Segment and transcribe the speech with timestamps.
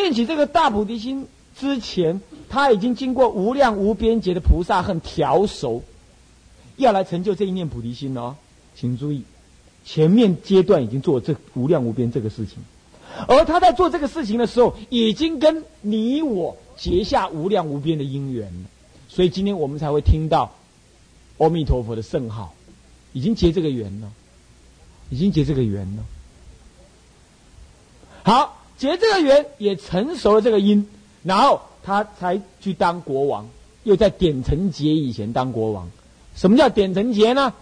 [0.00, 1.26] 现起这个大菩提心
[1.58, 5.82] 之前，他已经经过无量无边劫的菩萨恨调熟，
[6.76, 8.36] 要来成就这一念菩提心哦。
[8.74, 9.22] 请注意，
[9.84, 12.56] 前面阶段已经做这无量无边这个事情，
[13.28, 18.70] 而他在做这个事情的时候，已经跟你我结下无量无边的因缘了。
[19.10, 20.54] 所以今天我们才会听到
[21.36, 22.54] 阿弥陀佛的圣号，
[23.12, 24.10] 已经结这个缘了，
[25.10, 26.02] 已经结这个缘了。
[28.22, 28.61] 好。
[28.82, 30.88] 结这个缘也成熟了这个因，
[31.22, 33.48] 然后他才去当国王，
[33.84, 35.88] 又在点成劫以前当国王。
[36.34, 37.54] 什么叫点成劫呢？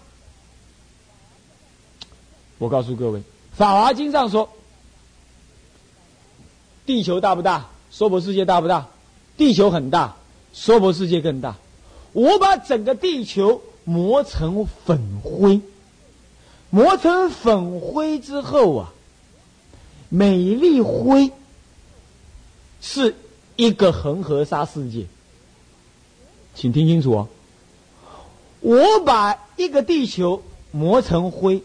[2.56, 3.20] 我告诉各位，
[3.52, 4.48] 《法华经》上说，
[6.86, 7.68] 地球大不大？
[7.90, 8.88] 娑婆世界大不大？
[9.37, 10.16] 地球很大，
[10.54, 11.56] 娑婆世界更大。
[12.14, 15.60] 我把整个地球磨成粉灰，
[16.70, 18.95] 磨成粉灰之后啊。
[20.12, 21.30] 每一粒灰
[22.80, 23.14] 是
[23.55, 25.06] 一个恒河沙世界，
[26.57, 27.29] 请听清楚哦。
[28.59, 31.62] 我把一个地球磨成灰，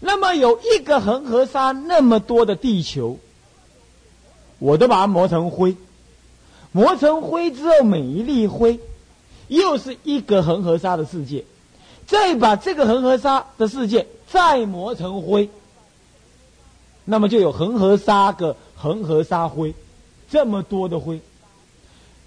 [0.00, 3.18] 那么有一个恒河沙那么多的地球，
[4.58, 5.76] 我都把它磨成灰。
[6.72, 8.80] 磨成灰之后，每一粒灰
[9.48, 11.44] 又是一个恒河沙的世界，
[12.06, 15.50] 再把这个恒河沙的世界再磨成灰。
[17.10, 19.74] 那么就有恒河沙个恒河沙灰，
[20.30, 21.22] 这么多的灰，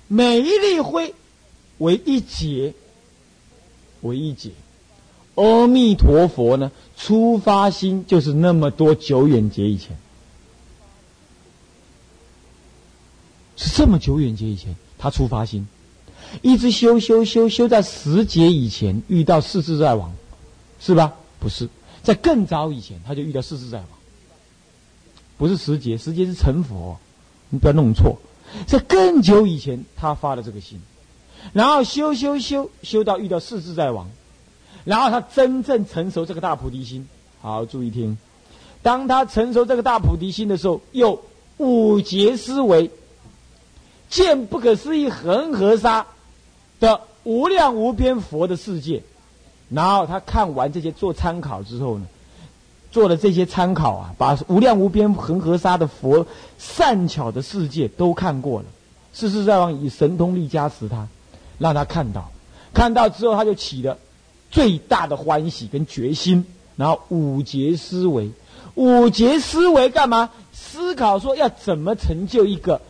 [0.07, 1.13] 每一粒灰
[1.77, 2.73] 为一劫，
[4.01, 4.49] 为一劫。
[5.35, 9.95] 阿弥陀佛呢，出发心就是那么多久远劫以前，
[13.55, 15.67] 是这么久远劫以前，他出发心，
[16.41, 20.11] 一直修修修修，在十劫以前遇到四自在王，
[20.79, 21.13] 是吧？
[21.39, 21.69] 不是，
[22.01, 23.87] 在更早以前他就遇到四自在王。
[25.41, 26.99] 不是十劫，十劫是成佛，
[27.49, 28.15] 你不要弄错。
[28.67, 30.79] 在更久以前，他发了这个心，
[31.51, 34.07] 然后修修修修到遇到四自在王，
[34.85, 37.07] 然后他真正成熟这个大菩提心。
[37.41, 38.19] 好，注意听，
[38.83, 41.19] 当他成熟这个大菩提心的时候，又
[41.57, 42.91] 五劫思维，
[44.11, 46.05] 见不可思议恒河沙
[46.79, 49.01] 的无量无边佛的世界，
[49.69, 52.05] 然后他看完这些做参考之后呢？
[52.91, 58.65] 做了这些参考啊，把无量无边恒河沙的佛善巧的世界都看过了。
[59.13, 61.07] 世世在往以神通力加持他，
[61.57, 62.31] 让他看到，
[62.73, 63.97] 看到之后他就起了
[64.49, 68.31] 最大的欢喜跟决心，然后五劫思维，
[68.75, 70.29] 五劫思维干嘛？
[70.53, 72.81] 思考说要怎么成就一个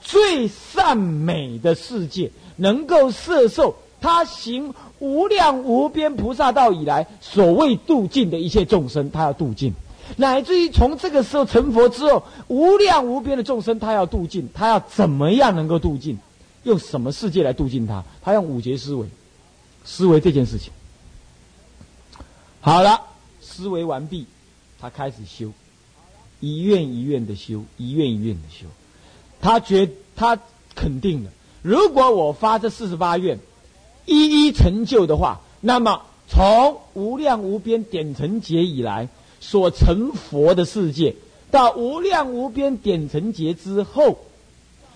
[0.00, 4.74] 最善美的世界，能够摄受他行。
[5.00, 9.70] 无量无边菩萨道以来，所谓度尽的一切众生，他要度尽；
[10.16, 14.48] 乃至于从这个时候成佛之后，无量无边的众生，他要度尽。
[14.52, 16.18] 他要怎么样能够度尽？
[16.64, 18.02] 用什么世界来度尽他？
[18.20, 19.06] 他用五劫思维，
[19.84, 20.72] 思维这件事情。
[22.60, 23.00] 好了，
[23.40, 24.26] 思维完毕，
[24.80, 25.52] 他开始修，
[26.40, 28.66] 一愿一愿的修，一愿一愿的修。
[29.40, 30.36] 他觉他
[30.74, 31.30] 肯定了，
[31.62, 33.38] 如果我发这四十八愿。
[34.08, 39.08] 一一成就的话，那么从无量无边点成劫以来
[39.38, 41.14] 所成佛的世界，
[41.50, 44.18] 到无量无边点成劫之后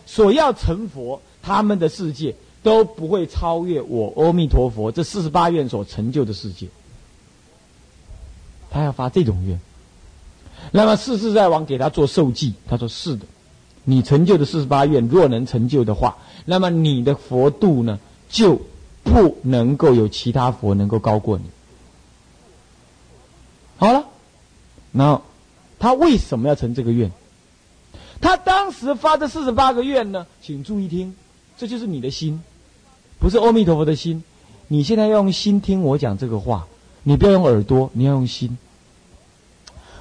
[0.07, 6.69] 所要成佛，他们的世界都不会超越我阿弥陀佛这四十八愿所成就的世界。
[8.71, 9.61] 他要发这种愿，
[10.71, 13.27] 那么世自在王给他做受记，他说是的，
[13.85, 18.01] 你成就的四十八愿若能成就的话，那么你的佛度呢
[18.31, 18.59] 就。
[19.03, 21.45] 不能够有其他佛能够高过你。
[23.77, 24.07] 好了，
[24.93, 25.21] 那
[25.79, 27.11] 他为什么要成这个愿？
[28.21, 30.27] 他当时发的四十八个愿呢？
[30.41, 31.17] 请注意听，
[31.59, 32.41] 这就是你的心，
[33.19, 34.23] 不是阿弥陀佛的心。
[34.69, 36.69] 你现在要用心听我讲这个话，
[37.03, 38.57] 你不要用耳朵，你要用心。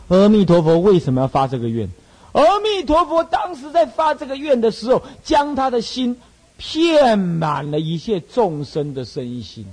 [0.10, 1.90] 阿弥陀佛为什么要发这个愿？
[2.34, 6.18] 阿弥陀佛当时在发这个愿的时候，将他的心。
[6.64, 9.66] 骗满了一切众生的身心，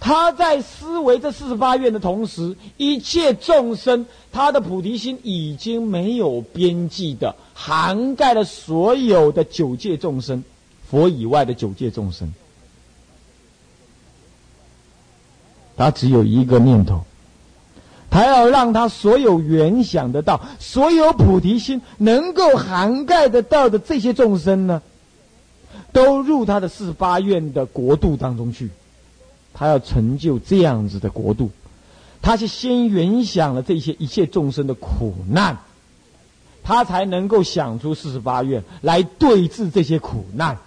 [0.00, 10.42] 他在思维这四十八愿的同时，一切众生他的菩提心已经没有边际的涵盖了所有的九界众生，
[10.90, 12.34] 佛以外的九界众生，
[15.76, 17.04] 他只有一个念头。
[18.10, 24.82] 他要让他所有原想得到、所有菩提心能够涵盖得到的这些众生呢，
[25.92, 28.70] 都入他的四十八愿的国度当中去。
[29.52, 31.50] 他要成就这样子的国度，
[32.22, 35.58] 他是先原想了这些一切众生的苦难，
[36.62, 40.58] 他才能够想出四十八愿来对治这些苦难。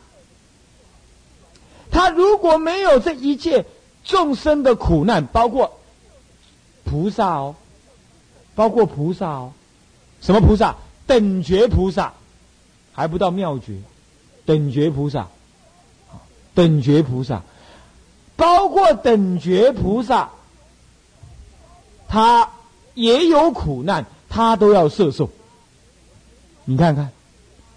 [1.90, 3.66] 他如果没有这一切
[4.04, 5.80] 众生的苦难，包括
[6.92, 7.56] 菩萨哦，
[8.54, 9.54] 包括菩萨哦，
[10.20, 10.76] 什么菩萨？
[11.08, 12.14] 等觉菩萨，
[12.92, 13.78] 还不到妙觉，
[14.46, 15.30] 等觉菩萨，
[16.54, 17.44] 等觉菩萨，
[18.36, 20.32] 包括等觉菩萨，
[22.10, 22.50] 他
[22.94, 25.30] 也有苦难，他都要摄受。
[26.66, 27.12] 你看看，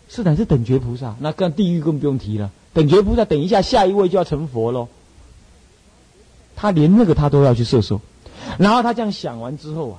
[0.09, 2.51] 是乃是等觉菩萨，那更地狱更不用提了。
[2.73, 4.89] 等觉菩萨，等一下下一位就要成佛喽。
[6.57, 8.01] 他连那个他都要去摄受，
[8.59, 9.99] 然后他这样想完之后啊，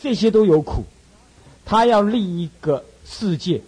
[0.00, 0.84] 这些都有苦，
[1.64, 3.62] 他要立一个世界，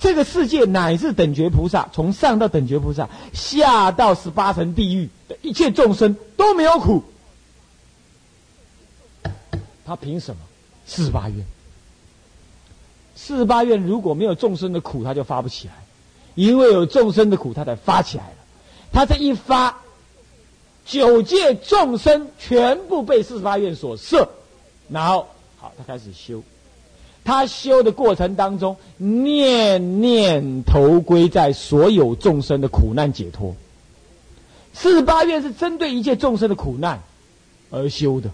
[0.00, 7.02] 这个世界乃至等觉菩萨，从上到等觉菩萨，下到十八层地狱的一切众生都没有苦，
[9.84, 10.40] 他凭什么？
[10.86, 11.44] 四十八愿，
[13.14, 15.74] 四十八愿如果没有众生的苦，他就发不起来。
[16.34, 18.36] 因为有众生的苦，他才发起来了。
[18.92, 19.82] 他这一发，
[20.88, 24.28] 九界众生全部被四十八愿所摄，
[24.88, 26.42] 然后好，他开始修。
[27.24, 33.54] 他修的过程当中，念念投归在所有众生的苦难解脱。
[34.72, 37.02] 四十八愿是针对一切众生的苦难
[37.68, 38.30] 而修的，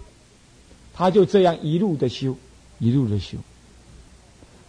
[0.93, 2.37] 他就这样一路的修，
[2.79, 3.37] 一路的修。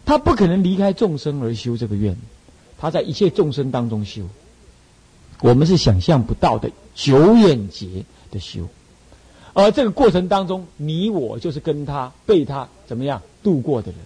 [0.05, 2.17] 他不可能离开众生而修这个愿。
[2.79, 4.23] 他在一切众生当中修，
[5.41, 8.69] 我们是想象不到的久远劫的修，
[9.53, 14.01] 而这个过程当中，你我就是跟他被他怎么样度过的人，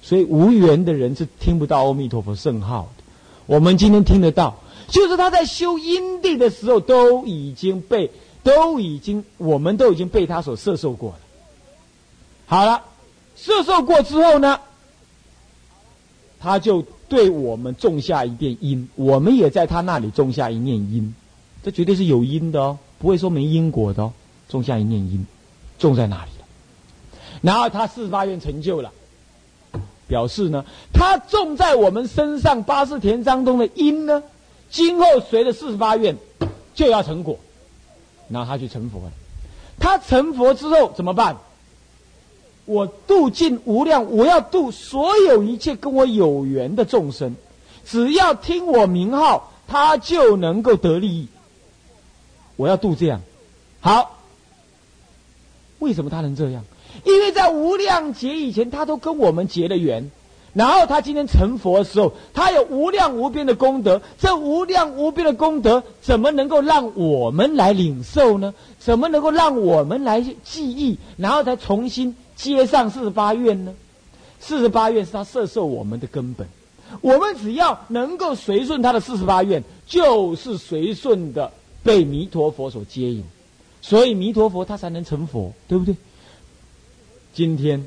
[0.00, 3.02] 所以无缘的人是听不到阿弥陀佛圣号的。
[3.46, 8.10] 我们今天听得到，就是他在修因地的时候，都已经被
[8.44, 11.18] 都已经我们都已经被他所摄受过了。
[12.46, 12.84] 好了，
[13.34, 14.60] 摄受过之后呢，
[16.38, 16.86] 他就。
[17.08, 21.14] 对我们种下一片因，我们也在他那里种下一念因，
[21.62, 24.12] 这绝对是有因的哦，不会说没因果的哦。
[24.48, 25.26] 种下一念因，
[25.78, 26.46] 种在哪里了？
[27.42, 28.92] 然后他四十八愿成就了，
[30.06, 34.22] 表示呢，他种在我们身上八世田当中的因呢，
[34.70, 36.16] 今后随着四十八愿
[36.74, 37.38] 就要成果，
[38.28, 39.12] 然后他去成佛了。
[39.78, 41.36] 他成佛之后怎么办？
[42.68, 47.34] 我度尽无量，我要度所有一切跟我有缘的众生，
[47.86, 51.28] 只要听我名号，他就能够得利益。
[52.56, 53.22] 我要度这样，
[53.80, 54.16] 好。
[55.78, 56.64] 为什么他能这样？
[57.04, 60.10] 因为在无量劫以前，他都跟我们结了缘，
[60.52, 64.02] 然后他今天成佛的时候，他有无量无边的功德。
[64.18, 68.52] 这无量无边的功德，怎么能够让我们来领受呢？
[68.78, 72.16] 怎么能够让我们来记忆，然后再重新？
[72.38, 73.74] 接上四十八愿呢？
[74.40, 76.46] 四十八愿是他摄受我们的根本。
[77.00, 81.52] 我们只要能够随顺他的四十八愿，就是随顺的
[81.82, 83.24] 被弥陀佛所接引，
[83.82, 85.96] 所以弥陀佛他才能成佛，对不对？
[87.34, 87.84] 今天，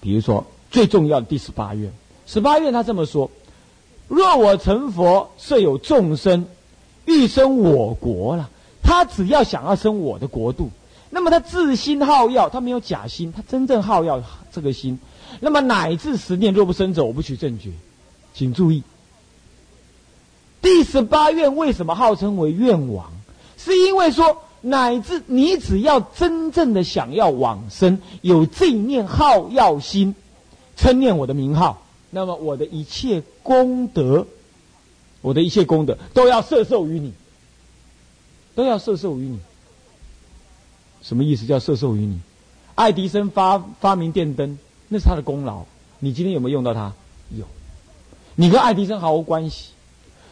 [0.00, 1.92] 比如说最重要的第十八愿，
[2.26, 3.30] 十八愿他这么说：
[4.08, 6.46] 若我成佛，设有众生
[7.04, 8.48] 欲生我国了，
[8.82, 10.70] 他只要想要生我的国度。
[11.10, 14.22] 那么他自心好药，他没有假心，他真正好药
[14.52, 14.98] 这个心。
[15.40, 17.70] 那么乃至十念若不生者，我不取正觉。
[18.34, 18.82] 请注意，
[20.60, 23.10] 第十八愿为什么号称为愿王？
[23.56, 30.14] 是因为说乃至你只要真正的想要往生，有这念好药心，
[30.76, 34.26] 称念我的名号，那么我的一切功德，
[35.20, 37.12] 我的一切功德都要摄受于你，
[38.54, 39.38] 都要摄受于你。
[41.08, 41.46] 什么意思？
[41.46, 42.20] 叫摄受于你。
[42.74, 45.64] 爱迪生发发明电灯，那是他的功劳。
[46.00, 46.92] 你今天有没有用到它？
[47.34, 47.46] 有。
[48.34, 49.70] 你跟爱迪生毫无关系。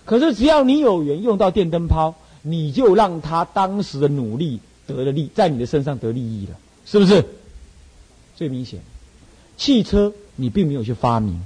[0.05, 7.25] 可是只要你有缘用到电灯泡，你就让他当时的努力得了利，在你的身上得利益了，是不是？
[8.37, 8.81] 最明显，
[9.57, 11.43] 汽车你并没有去发明，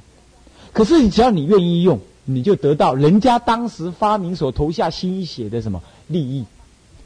[0.73, 6.45] 可是只要你愿意用，你就得到人家当时发明所投下心血的什么利益。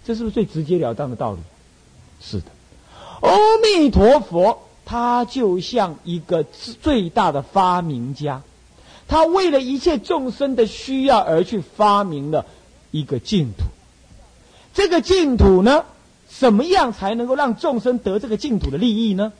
[0.07, 1.38] 这是不是最直截了当的道理？
[2.21, 2.47] 是的，
[3.21, 3.30] 阿
[3.62, 8.42] 弥陀佛，他就像一个最大的发明家，
[9.09, 12.47] 他为了一切众生的需要而去发明了
[12.90, 13.64] 一个净土。
[14.73, 15.85] 这个净土呢，
[16.28, 19.33] 怎么样才能够让众生得这个净土的利益呢？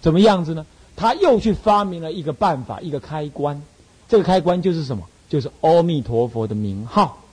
[0.00, 0.66] 怎么样子呢？
[0.96, 3.62] 他又去发明了一个办法，一个开关。
[4.08, 5.04] 这个开关就是什么？
[5.28, 7.23] 就是阿弥陀佛的名号。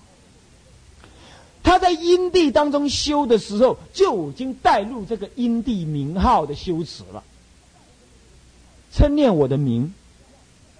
[1.63, 7.23] 他在因地当中修的时候，就已经带入这个因地名号的修持了。
[8.93, 9.93] 称念我的名，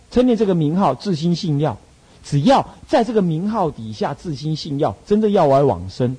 [0.09, 1.77] 称念这个名号，自心信要。
[2.23, 6.17] 只要在这个名号底下自心信要，真的要来往生，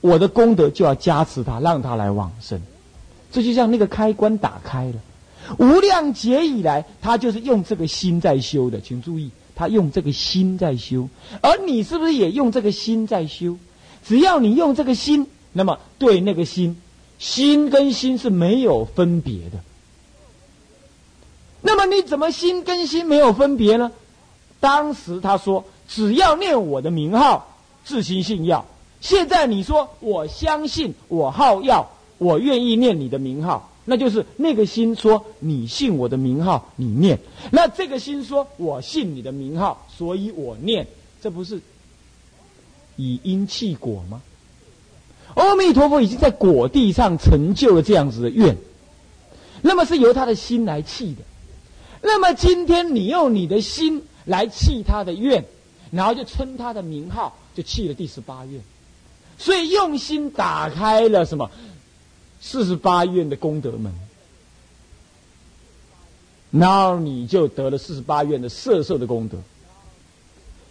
[0.00, 2.60] 我的功德就要加持他，让他来往生。
[3.30, 4.94] 这就像那个开关打开了，
[5.58, 8.80] 无量劫以来，他就是用这个心在修的。
[8.80, 11.08] 请注意，他用这个心在修，
[11.40, 13.56] 而你是不是也用这个心在修？
[14.08, 16.80] 只要你用这个心，那么对那个心，
[17.18, 19.58] 心跟心是没有分别的。
[21.60, 23.92] 那么你怎么心跟心没有分别呢？
[24.60, 28.64] 当时他说：“只要念我的名号，自心信要。”
[29.00, 31.88] 现在你说：“我相信，我好要，
[32.18, 37.18] 我愿意念你的名号。”那就是那个心说：“你信我的名号，你念。”
[37.52, 40.86] 那这个心说：“我信你的名号，所以我念。”
[41.22, 41.60] 这不是
[42.98, 44.20] 以因弃果吗？
[45.34, 48.56] 阿弥陀佛已经在果地上成就了这样子的愿，
[49.62, 51.22] 那么是由他的心来弃的。
[52.02, 55.44] 那么今天你用你的心来弃他的愿，
[55.92, 58.60] 然后就称他的名号，就弃了第十八愿。
[59.38, 61.48] 所以用心打开了什么
[62.40, 63.92] 四十八愿的功德门，
[66.50, 69.38] 然后你就得了四十八愿的色受的功德。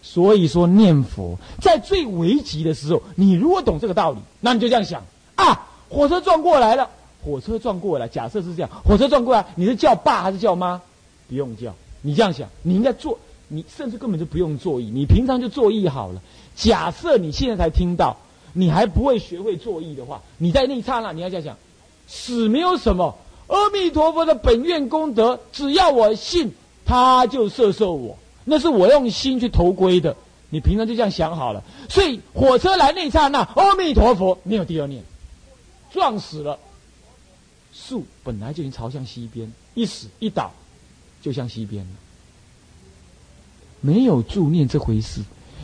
[0.09, 5.03] 所以说念佛在最危急的时候，你如果懂这个道理，那你就这样想
[5.35, 6.89] 啊：火车撞过来了，
[7.23, 10.81] 火车撞过来，假设是这样，火车撞过来，你是叫爸还是叫妈？
[11.27, 16.21] 不用叫，你这样想，你应该做，你甚至根本就不用作意，你平常就作意好了。
[16.55, 18.15] 假设你现在才听到，
[18.53, 21.57] 你还不会学会作意的话，你在那一刹那你要这样想：
[22.07, 26.53] 死没有什么，阿弥陀佛的本愿功德，只要我信，
[26.85, 30.15] 他就摄受我，那是我用心去投归的。
[30.49, 31.63] 你平常就这样想好了。
[31.89, 35.03] 所以火车来那一刹那，阿弥陀佛没有第二念，
[35.91, 36.57] 撞死了。
[37.73, 40.51] 树本来就已经朝向西边，一死一倒。
[41.19, 41.91] 就向西边了，
[43.81, 45.21] 没有助念这回事，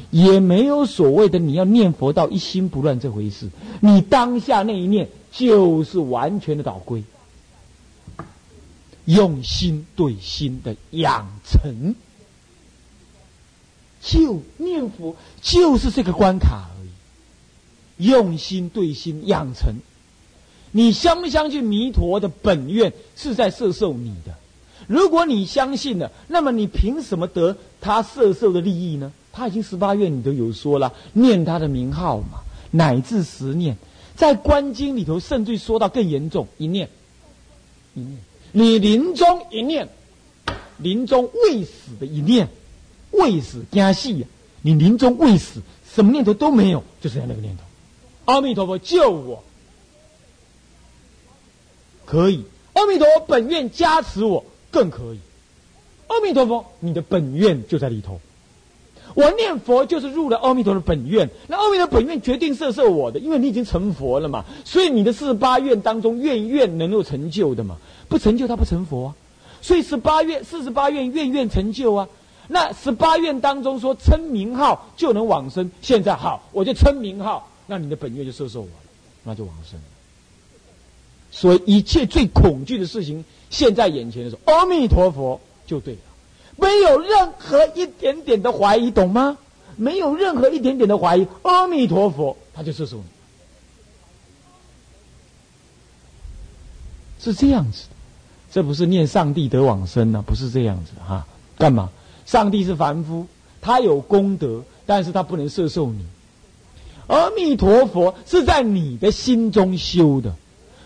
[0.10, 3.50] 也没有所谓的你要念佛到一心不乱这回事。
[3.80, 7.04] 你当下那一念就是完全的倒归，
[9.06, 11.96] 用心对心的养成，
[14.04, 18.06] 就念佛就是这个关卡而已。
[18.06, 19.76] 用心对心养成，
[20.72, 24.36] 你相不相信弥陀的本愿是在摄受你的？
[24.88, 29.14] 如果你相信了，那么你凭什么得他摄受的利益呢？
[29.32, 32.42] 他已经十八愿，你都有说了，念他的名号嘛，
[32.72, 33.78] 乃至十念，
[34.16, 36.90] 在观经里头，甚至说到更严重，一念，
[37.96, 38.18] 一念，
[38.52, 39.88] 你临终一念，
[40.78, 42.50] 临终未死的一念，
[43.14, 44.28] 未死加戏呀，
[44.62, 45.62] 你临终未死，
[45.96, 47.64] 什么念头都没有，就是那个念头，
[48.26, 49.44] 阿弥陀佛救我，
[52.06, 52.44] 可以，
[52.74, 54.46] 阿弥陀佛本愿加持我。
[54.72, 55.20] 更可以，
[56.08, 58.20] 阿弥陀佛，你的本愿就在里头。
[59.14, 64.46] 我念佛就是入了阿弥陀的本愿，那阿弥陀本愿决定摄受我的，因为你已经成佛了嘛。
[64.66, 67.78] 所以你的四十八愿当中，愿愿能够成就的嘛，
[68.10, 69.16] 不成就他不成佛啊。
[69.62, 72.10] 所以十八愿、四十八愿愿愿成就啊。
[72.48, 78.74] 那十八愿当中说称名号就能往生，现在好，我就称名号，那你的本愿就摄受我了，
[79.24, 79.80] 那就往生。
[81.32, 83.26] 所以一切最恐惧的事情。
[83.50, 86.00] 现在眼前的时候，阿弥陀佛就对了，
[86.58, 89.38] 没有任何一点点的怀疑，懂吗？
[89.76, 93.04] 没有任何一点点的怀疑，阿弥陀佛他就摄受你，
[97.20, 97.86] 是这样子。
[98.52, 101.26] 这不是念上帝得往生呢，不是这样子的哈。
[101.58, 101.90] 干嘛？
[102.26, 103.28] 上帝是凡夫，
[103.62, 106.06] 他有功德，但是他不能摄受你。
[107.08, 110.34] 阿弥陀佛是在你的心中修的。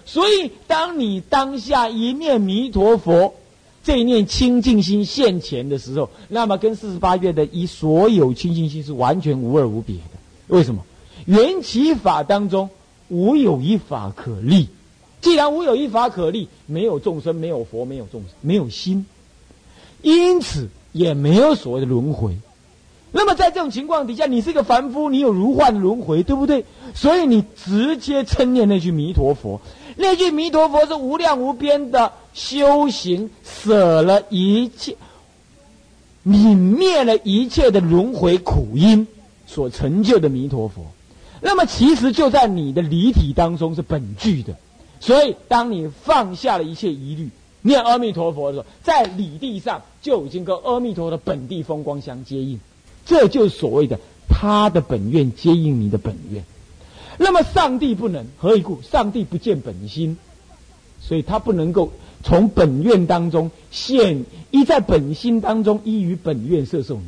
[0.05, 3.35] 所以，当你当下一念弥陀佛，
[3.83, 10.17] 这一念清净心现前的时候，那么跟四十八愿的一所有清净心是完全无二无别的。
[10.47, 10.83] 为什么？
[11.25, 12.69] 缘起法当中
[13.09, 14.69] 无有一法可立。
[15.19, 19.05] 既然无有一法可立，没有众生，没有佛，没有众生，没有心，
[20.01, 22.37] 因此也没有所谓的轮回。
[23.11, 26.65] 那么在这种情况底下，你是一个凡夫，你有如幻的轮回，对不对？
[26.93, 29.61] 所以你直接称念那句弥陀佛。
[29.95, 34.95] 那句弥陀佛是无量无边的修行，舍了一切，
[36.25, 39.07] 泯灭了一切的轮回苦因
[39.47, 40.85] 所成就的弥陀佛。
[41.41, 44.55] 那么其实就在你的离体当中是本具的。
[44.99, 47.29] 所以当你放下了一切疑虑，
[47.67, 52.59] 念阿弥陀佛的时候，在理地上就已经跟阿弥陀佛的本地风光相接应。
[53.05, 56.43] 这就是所谓的他的本愿接应你的本愿。
[57.19, 58.81] 那么上帝不能何以故？
[58.81, 60.17] 上帝不见本心，
[61.01, 61.91] 所以他不能够
[62.23, 67.07] 从本愿当中现依在本心当中依于本愿摄受你，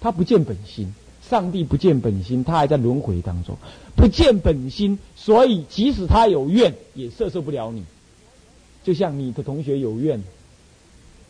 [0.00, 0.92] 他不见本心，
[1.28, 3.56] 上帝不见本心，他还在轮回当中，
[3.96, 7.84] 不见本心，所以即使他有愿，也摄受不了你。
[8.90, 10.20] 就像你的同学有愿，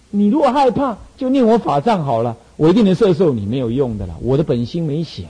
[0.08, 4.16] 你如果害怕，就念我法藏好了，我一定能摄受你，没有用的了。
[4.22, 5.26] 我的本心没显，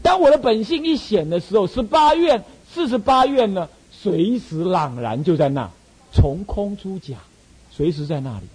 [0.00, 2.42] 当我的本性一显的时候，十八愿、
[2.72, 5.68] 四十八愿呢，随时朗然就在那。
[6.14, 7.16] 从空出假，
[7.70, 8.46] 随时在那里。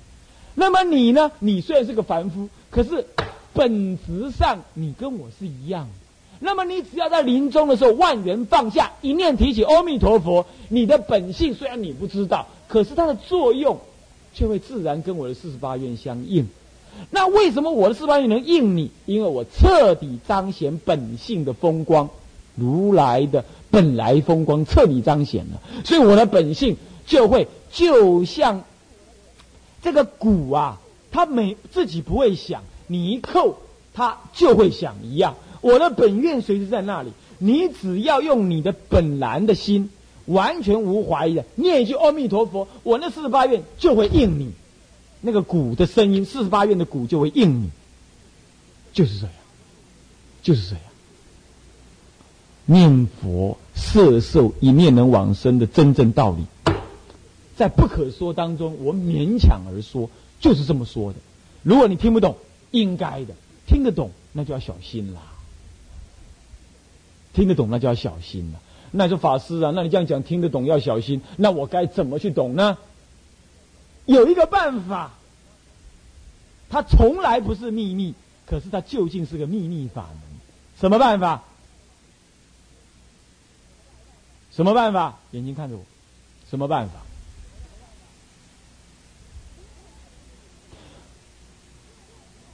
[0.56, 1.32] 那么你呢？
[1.38, 3.06] 你虽然是个凡夫，可是
[3.54, 5.88] 本质上你跟我是一样。
[6.40, 13.78] 那么你只要在临终的时候万缘放下，一念提起阿弥陀佛，你的本性虽然你不知道，可是它的作用
[14.34, 16.48] 却会自然跟我的四十八愿相应。
[17.12, 18.90] 那为什么我的四十八愿能应你？
[19.06, 22.10] 因为我彻底彰显本性的风光，
[22.56, 26.76] 如来的本来风光彻底彰显了，所以我的本性。
[27.06, 28.64] 就会就像
[29.84, 30.80] 这个鼓啊，
[31.12, 33.58] 它每自己不会响，你一扣
[33.94, 35.36] 它就会响一样。
[35.60, 39.90] 我的本愿随时在那里，你只要用你的本然的心，
[40.26, 44.52] 完全无怀疑的念一句阿弥陀佛，我那四十八愿就会应你。
[45.22, 47.70] 那个鼓的声音，四十八愿的鼓就会应你，
[48.92, 49.34] 就是这样，
[50.42, 50.82] 就是这样。
[52.66, 56.46] 念佛摄受一念能往生的真正道理。
[57.56, 61.20] 在不可说当中，我勉强而说，就是这么说的。
[61.62, 62.36] 如果你听不懂，
[62.72, 63.34] 应该的；
[63.68, 65.22] 听得懂，那就要小心了。
[67.34, 68.60] 听得懂，那就要小心了。
[68.96, 72.78] 那说法师啊，那你这样讲，听得懂要小心，那我该怎么去懂呢？
[74.06, 75.12] 有一个办法，
[76.70, 78.14] 它从来不是秘密，
[78.46, 80.22] 可是它究竟是个秘密法门。
[80.80, 81.44] 什么办法？
[84.52, 85.18] 什么办法？
[85.32, 85.84] 眼睛看着我，
[86.50, 86.94] 什么办法？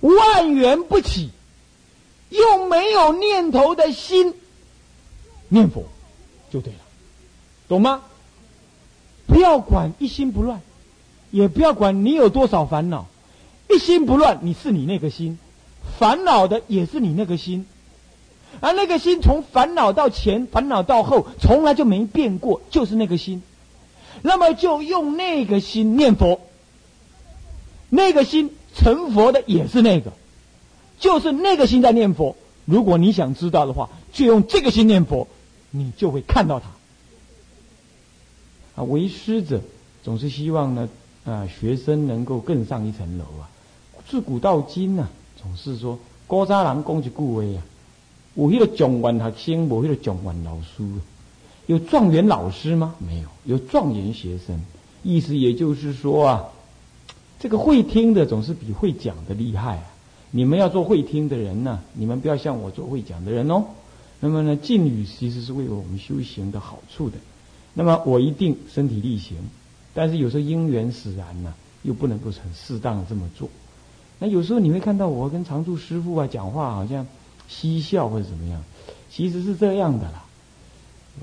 [0.02, 1.32] 万缘不起，
[2.30, 4.34] 又没有念头的心
[5.50, 5.84] 念佛，
[6.50, 6.80] 就对了，
[7.68, 8.02] 懂吗？
[9.28, 10.62] 不要管一心不乱，
[11.32, 13.08] 也不要管你有多少烦恼，
[13.70, 15.38] 一心不乱，你是你那个心，
[15.98, 17.66] 烦恼的也是你那个心，
[18.60, 23.42] 而那个心从烦恼到前，烦恼到后，从来就没变过，就是那个心。
[24.22, 26.42] 那么就用那个心念佛，
[27.90, 28.52] 那个心。
[28.76, 30.14] 成佛的也是那个，
[31.00, 32.36] 就是那个心在念佛。
[32.66, 35.28] 如果你想知道的话，就用这个心念佛，
[35.72, 36.68] 你就会看到他。
[38.76, 39.62] 啊，为师者
[40.04, 40.90] 总是希望呢，
[41.26, 43.50] 啊，学生能够更上一层楼啊。
[44.08, 45.10] 自古到今呢，
[45.42, 47.64] 总是说高渣郎公之故威啊，
[48.36, 50.84] 有一个状元学生，有一个状元老师，
[51.68, 52.96] 有状元老师吗？
[53.00, 54.62] 没有，有状元学生。
[55.04, 56.46] 意思也就是说啊。
[57.42, 59.84] 这个会听的总是比会讲的厉害啊！
[60.30, 63.64] 你们要做会听的人呢，你们不要像我做会讲的人哦。
[64.20, 67.18] 那么呢，禁语其实是为我们修行的好处的。
[67.74, 69.38] 那么我一定身体力行，
[69.94, 71.54] 但是有时候因缘使然呢，
[71.84, 73.50] 又不能够很适当的这么做。
[74.20, 77.06] 那有时候你会看到我跟常住师傅啊讲话，好像
[77.48, 78.64] 嬉笑或者怎么样，
[79.10, 80.26] 其实是这样的啦。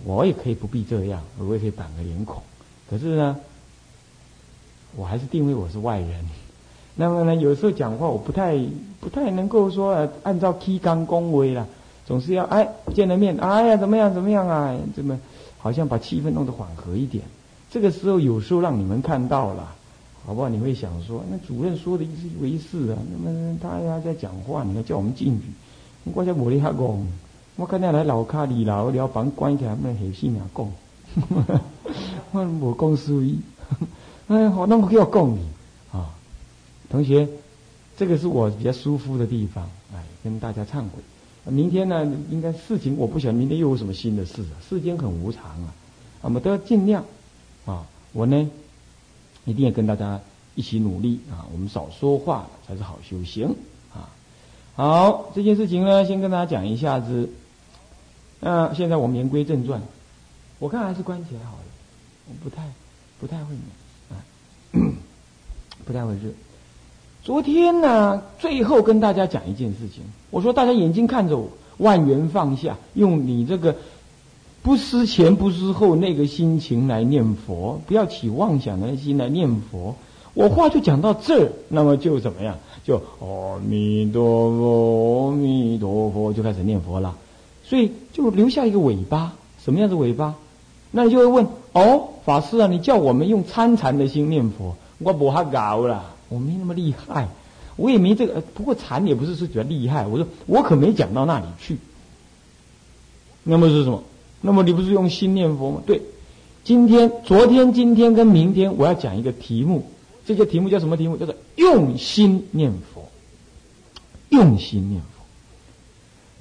[0.05, 2.43] 我也可以不必这样，我也可以板个脸孔。
[2.89, 3.37] 可是呢。
[4.95, 6.25] 我还是定位我是外人，
[6.95, 8.59] 那么呢，有时候讲话我不太
[8.99, 11.69] 不太能够说按照 K 刚恭维了，
[12.07, 15.19] 总是要哎见了面，哎呀怎么样怎么样啊，怎么
[15.59, 17.25] 好像把气氛弄得缓和一点。
[17.69, 19.75] 这个时候有时候让你们看到了，
[20.25, 20.49] 好不好？
[20.49, 25.47] 你会想说，那主任说的意思为是啊，那么他呀在讲话，你要叫我们进去，
[26.15, 27.07] 我叫摩利哈讲，
[27.57, 30.73] 我看见来老卡里老聊房关起来，那很信啊讲，
[32.31, 33.41] 我无讲私意。
[34.29, 35.41] 哎，好，那我给我供你
[35.93, 36.15] 啊，
[36.89, 37.29] 同学，
[37.97, 41.03] 这个是我比较舒服的地方，哎，跟大家忏悔。
[41.51, 45.73] 明天呢，应该事情我不晓得明天又有什么新的事啊，世间很无常啊，
[46.23, 47.05] 我们都要尽量
[47.65, 48.51] 啊，我呢
[49.45, 50.21] 一定要跟大家
[50.55, 53.55] 一起努力啊，我们少说话才是好修行
[53.95, 54.11] 啊。
[54.75, 57.31] 好，这件事情呢，先跟大家讲一下子。
[58.41, 59.81] 那现在我们言归正传，
[60.59, 61.65] 我看还是关起来好了，
[62.29, 62.63] 我不太
[63.21, 63.55] 不太会。
[64.11, 64.19] 啊
[65.87, 66.31] 不太会热。
[67.27, 70.05] 昨天呢，最后跟大家讲一件事情。
[70.31, 73.75] 我说，大家眼睛看着我，万缘放下，用你这个
[74.63, 79.97] 不思前不思后那个心情来念佛，不要起妄想的心来念佛。
[80.35, 82.59] 我话就讲到这儿，那么就怎么样？
[82.85, 87.17] 就阿弥陀佛，阿弥陀佛，就开始念佛了。
[87.65, 89.33] 所以就留下一个尾巴，
[89.65, 90.37] 什么样的尾巴？
[90.93, 97.29] 那你就会问：哦，法师啊，你叫我们用参禅的心念佛，我不哈搞啦，我没那么厉害，
[97.77, 98.41] 我也没这个。
[98.41, 101.79] 不过禅也不是说觉得厉害，我说我可没讲到那里去。
[103.45, 104.03] 那么是什么？
[104.41, 105.83] 那么你不是用心念佛吗？
[105.87, 106.03] 对，
[106.65, 109.91] 今天、昨天、今天跟明天，我要讲一个题目，
[110.25, 111.17] 这个题目叫什么题目？
[111.17, 113.09] 叫做用心念佛。
[114.29, 115.25] 用心念佛，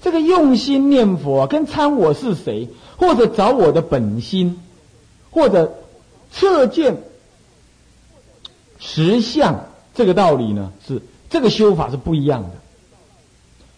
[0.02, 2.68] 这个用心念佛跟参我是谁，
[2.98, 4.60] 或者找我的本心。
[5.30, 5.76] 或者
[6.32, 7.04] 测见
[8.80, 12.52] 实相，这个道理呢，是这个修法是不一样的。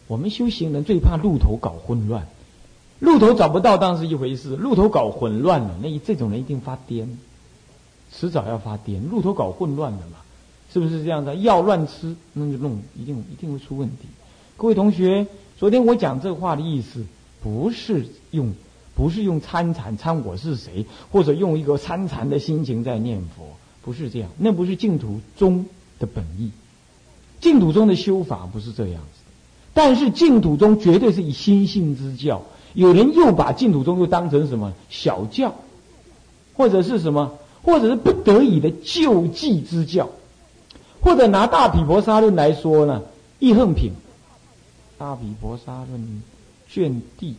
[0.07, 2.27] 我们修行人最怕路头搞混乱，
[2.99, 7.07] 路头找不到当是一回事，路头搞混乱了，那这种人一定发癫，
[8.11, 9.07] 迟早要发癫。
[9.09, 10.17] 路头搞混乱了嘛，
[10.73, 11.35] 是不是这样的？
[11.35, 14.07] 药乱吃，那就弄一定一定会出问题。
[14.57, 15.27] 各位同学，
[15.57, 17.05] 昨天我讲这话的意思，
[17.41, 18.53] 不是用。
[18.95, 23.45] 不是用参禅参我是谁，或者用一个参禅的心情在念佛，
[23.83, 25.67] 不是这样，那不是净土宗
[25.99, 26.51] 的本意。
[27.39, 29.21] 净土宗的修法不是这样子，
[29.73, 32.43] 但是净土宗绝对是以心性之教。
[32.73, 35.55] 有人又把净土宗又当成什么小教，
[36.53, 40.09] 或者是什么，或者是不得已的救济之教，
[41.01, 43.03] 或者拿大毗婆沙论来说呢，
[43.39, 43.91] 义恨品，
[44.97, 46.21] 大毗婆沙论
[46.69, 47.35] 卷地。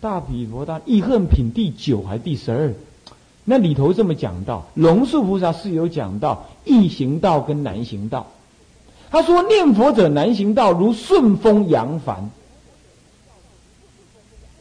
[0.00, 2.74] 大毗婆大义恨品第九还是第十二？
[3.48, 8.26] 那里头这么讲到，龙树菩萨是有讲到易行道跟难行道。
[9.08, 12.28] 他说念佛者难行道如顺风扬帆，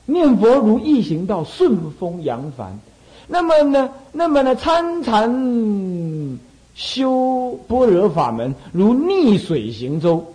[0.05, 2.79] 念佛如易行道顺风扬帆。
[3.27, 6.39] 那么呢，那么呢参禅
[6.75, 10.31] 修般若法门如逆水行舟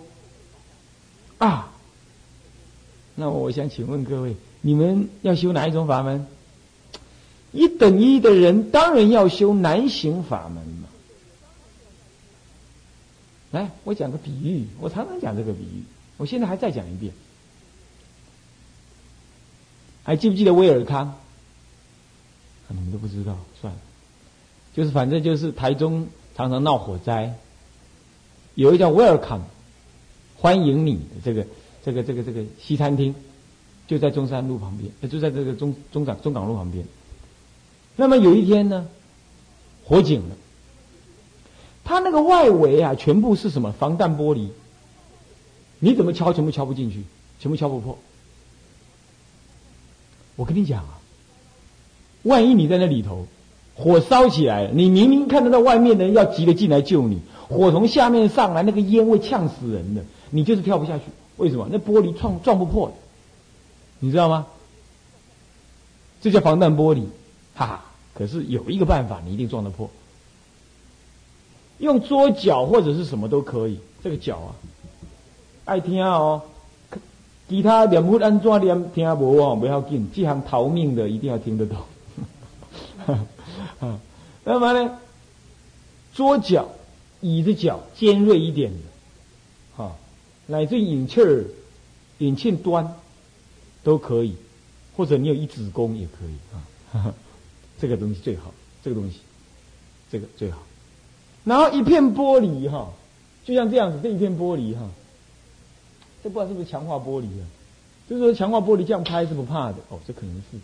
[1.37, 1.71] 啊。
[3.15, 4.35] 那我想请问各位。
[4.63, 6.27] 你们要修哪一种法门？
[7.51, 10.87] 一等一的人当然要修难行法门嘛。
[13.51, 15.83] 来，我讲个比喻，我常常讲这个比喻，
[16.17, 17.13] 我现在还再讲一遍。
[20.03, 21.15] 还记不记得威尔康？
[22.69, 23.79] 你们都不知道，算了。
[24.73, 27.35] 就是反正就是台中常常闹火灾，
[28.55, 29.41] 有一个叫威尔康，
[30.37, 31.45] 欢迎你的这个
[31.83, 33.13] 这个这个这个西餐厅。
[33.87, 36.85] 就在中山路旁边，就在这个中中港中港路旁边。
[37.95, 38.87] 那么有一天呢，
[39.85, 40.35] 火警了，
[41.83, 44.47] 它那个外围啊，全部是什么防弹玻璃？
[45.79, 47.03] 你怎么敲，全部敲不进去，
[47.39, 47.97] 全部敲不破。
[50.35, 50.99] 我跟你讲啊，
[52.23, 53.27] 万一你在那里头，
[53.75, 61.03] 火烧起来了，你明明看得到外面的人要急着进来救你，火从下面上来，那个烟会呛死人的，你就是跳不下去。
[61.37, 61.67] 为什么？
[61.71, 62.93] 那玻璃撞撞不破。
[63.99, 64.47] 你知道吗？
[66.21, 67.03] 这叫防弹玻璃，
[67.55, 67.85] 哈哈。
[68.13, 69.89] 可是有一个办法，你一定撞得破。
[71.79, 73.79] 用桌脚或者是什么都可以。
[74.03, 74.55] 这个脚啊，
[75.65, 76.41] 爱听哦。
[77.47, 80.09] 其他念不安怎念听无哦，不要紧。
[80.13, 81.77] 这行逃命的一定要听得懂。
[84.43, 84.97] 那么呢，
[86.13, 86.69] 桌脚、
[87.19, 88.79] 椅子脚尖锐一点的，
[89.77, 89.95] 哈，
[90.47, 91.45] 乃至引气儿、
[92.19, 92.95] 引气端。
[93.83, 94.35] 都可以，
[94.95, 96.35] 或者你有一指功也可以
[96.95, 97.15] 啊，
[97.81, 99.17] 这个东西最好，这个东西，
[100.11, 100.59] 这个最好。
[101.43, 102.93] 然后一片玻璃哈，
[103.43, 104.87] 就像这样子，这一片玻璃哈，
[106.23, 107.43] 这不知道是不是强化玻璃啊？
[108.07, 110.59] 就是说强化玻璃这样拍是不怕的哦，这可能是。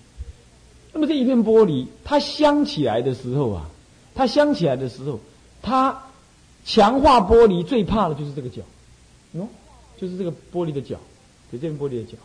[0.93, 3.69] 那么这一片玻璃，它镶起来的时候啊，
[4.13, 5.19] 它镶起来的时候，
[5.63, 6.03] 它
[6.65, 8.61] 强化玻璃最怕的就是这个角，
[9.35, 9.47] 喏，
[9.97, 10.99] 就是这个玻璃的角，
[11.51, 12.17] 就这片玻璃的角。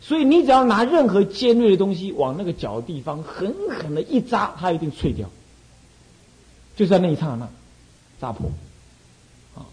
[0.00, 5.28] 所以你只要拿任何尖锐的东西往那个角地方狠狠的一扎，它一定碎掉。
[6.76, 7.48] 就在那一刹那，
[8.20, 8.50] 扎破。
[9.54, 9.66] 啊，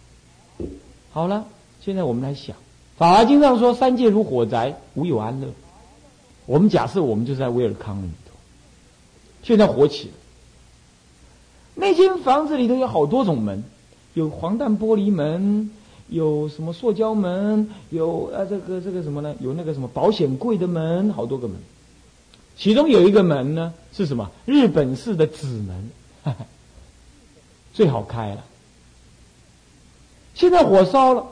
[1.11, 1.45] 好了，
[1.79, 2.55] 现在我们来想，
[2.97, 5.47] 《法华经》上说“三界如火宅，无有安乐”。
[6.47, 8.33] 我们假设我们就在威尔康里头，
[9.43, 10.13] 现在火起了，
[11.75, 13.63] 那间房子里头有好多种门，
[14.15, 15.69] 有黄弹玻璃门。
[16.07, 17.69] 有什么塑胶门？
[17.89, 19.35] 有啊，这个这个什么呢？
[19.39, 21.57] 有那个什么保险柜的门，好多个门。
[22.57, 24.31] 其中有一个门呢，是什么？
[24.45, 25.91] 日本式的纸门，
[27.73, 28.43] 最好开了。
[30.35, 31.25] 现在火烧了，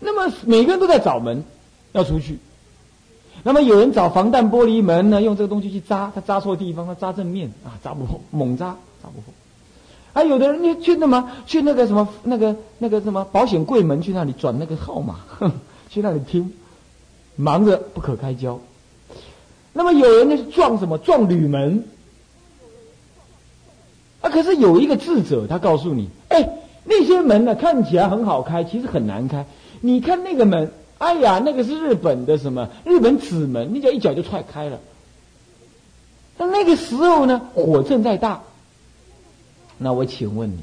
[0.00, 1.44] 那么每个人都在找门
[1.92, 2.38] 要出去。
[3.42, 9.32] 那么有人找防弹玻璃门呢，用这个东西去扎，他扎错地方，他扎正面啊，扎不破，猛扎扎不破。
[10.14, 15.16] 还有的人，就去那么去那个什么那个那个什么保险柜门去那里转那个号码，
[15.90, 16.52] 去那里听，
[17.34, 18.60] 忙着不可开交。
[19.72, 21.84] 那么有人呢撞什么撞铝门？
[24.20, 26.48] 啊，可是有一个智者，他告诉你，哎，
[26.84, 29.44] 那些门呢看起来很好开，其实很难开。
[29.80, 34.78] 你看那个门，哎呀，那个是日本的什么日本纸门，你脚一脚就踹开了。
[36.38, 38.42] 那那个时候呢，火正在大。
[39.84, 40.60] 那我请问你，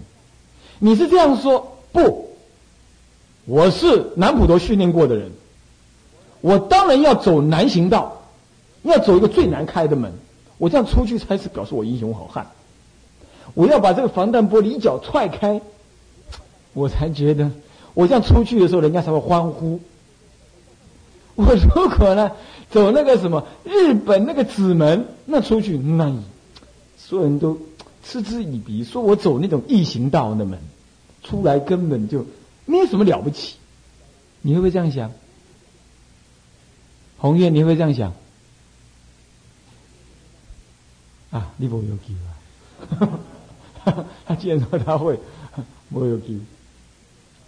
[0.79, 2.31] 你是这样说不？
[3.45, 5.29] 我是南普陀训练过的人，
[6.41, 8.23] 我当然要走南行道，
[8.81, 10.11] 要走一个最难开的门。
[10.57, 12.47] 我这样出去才是表示我英雄好汉。
[13.53, 15.61] 我要把这个防弹玻璃一脚踹开，
[16.73, 17.51] 我才觉得
[17.93, 19.79] 我这样出去的时候，人家才会欢呼。
[21.35, 22.31] 我如果呢
[22.71, 26.11] 走那个什么日本那个纸门，那出去那
[26.97, 27.59] 所有人都
[28.03, 30.59] 嗤之以鼻，说我走那种异行道的门，
[31.23, 32.25] 出来根本就。
[32.63, 33.55] 没有什么了不起，
[34.41, 35.11] 你会不会这样想？
[37.17, 38.13] 红月，你会不会这样想？
[41.31, 42.13] 啊，你不有救
[43.89, 44.05] 啊！
[44.25, 45.19] 他既然说他会，
[45.89, 46.27] 我有救。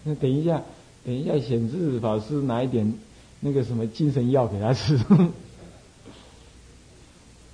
[0.04, 0.62] 那等一下，
[1.06, 2.92] 等一下，显智法师拿一点
[3.40, 5.00] 那个什么精神药给他吃。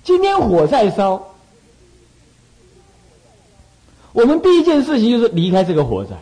[0.02, 1.36] 今天火在烧，
[4.12, 6.16] 我们第一件事情就是离开这个火灾。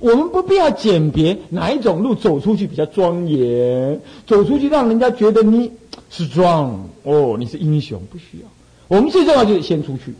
[0.00, 5.72] 我们不必要鉴别哪一种路走出去比较庄严，走出去让人家觉得你
[6.08, 8.48] 是壮哦，你是英雄，不需要。
[8.86, 10.14] 我们最重要就是先出去。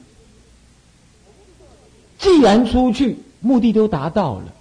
[2.18, 4.52] 既然出去，目的都达到了，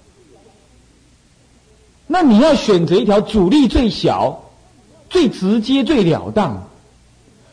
[2.06, 4.44] 那你要选择一条阻力最小、
[5.10, 6.68] 最直接、最了当、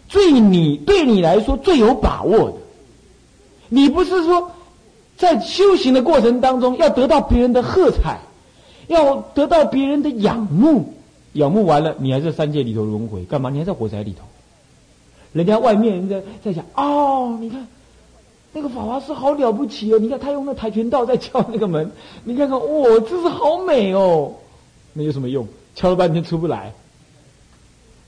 [0.07, 2.57] 最你对你来说最有把握的。
[3.69, 4.51] 你不是说。
[5.17, 8.19] 在修行的过程当中，要得到别人的喝彩，
[8.89, 10.93] 要得到别人的仰慕，
[11.35, 13.49] 仰慕完了，你还在三界里头轮回，干嘛？
[13.49, 14.25] 你还在火灾里头。
[15.33, 17.65] 人家外面人家在讲哦，你看
[18.53, 21.93] 那个法华师好了不起哦，你看他用那跆拳道在敲那个门，
[22.25, 24.35] 你看看，哇，这是好美哦。
[24.95, 25.47] 那有什么用？
[25.77, 26.73] 敲了半天出不来，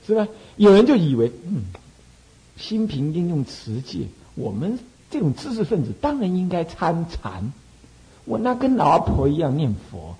[0.05, 0.27] 是吧？
[0.57, 1.63] 有人就以为，嗯，
[2.57, 3.99] 心平应用持戒，
[4.35, 4.77] 我们。
[5.09, 7.51] 这种知识分子当然应该参禅，
[8.25, 10.15] 我那跟老阿婆一样念佛，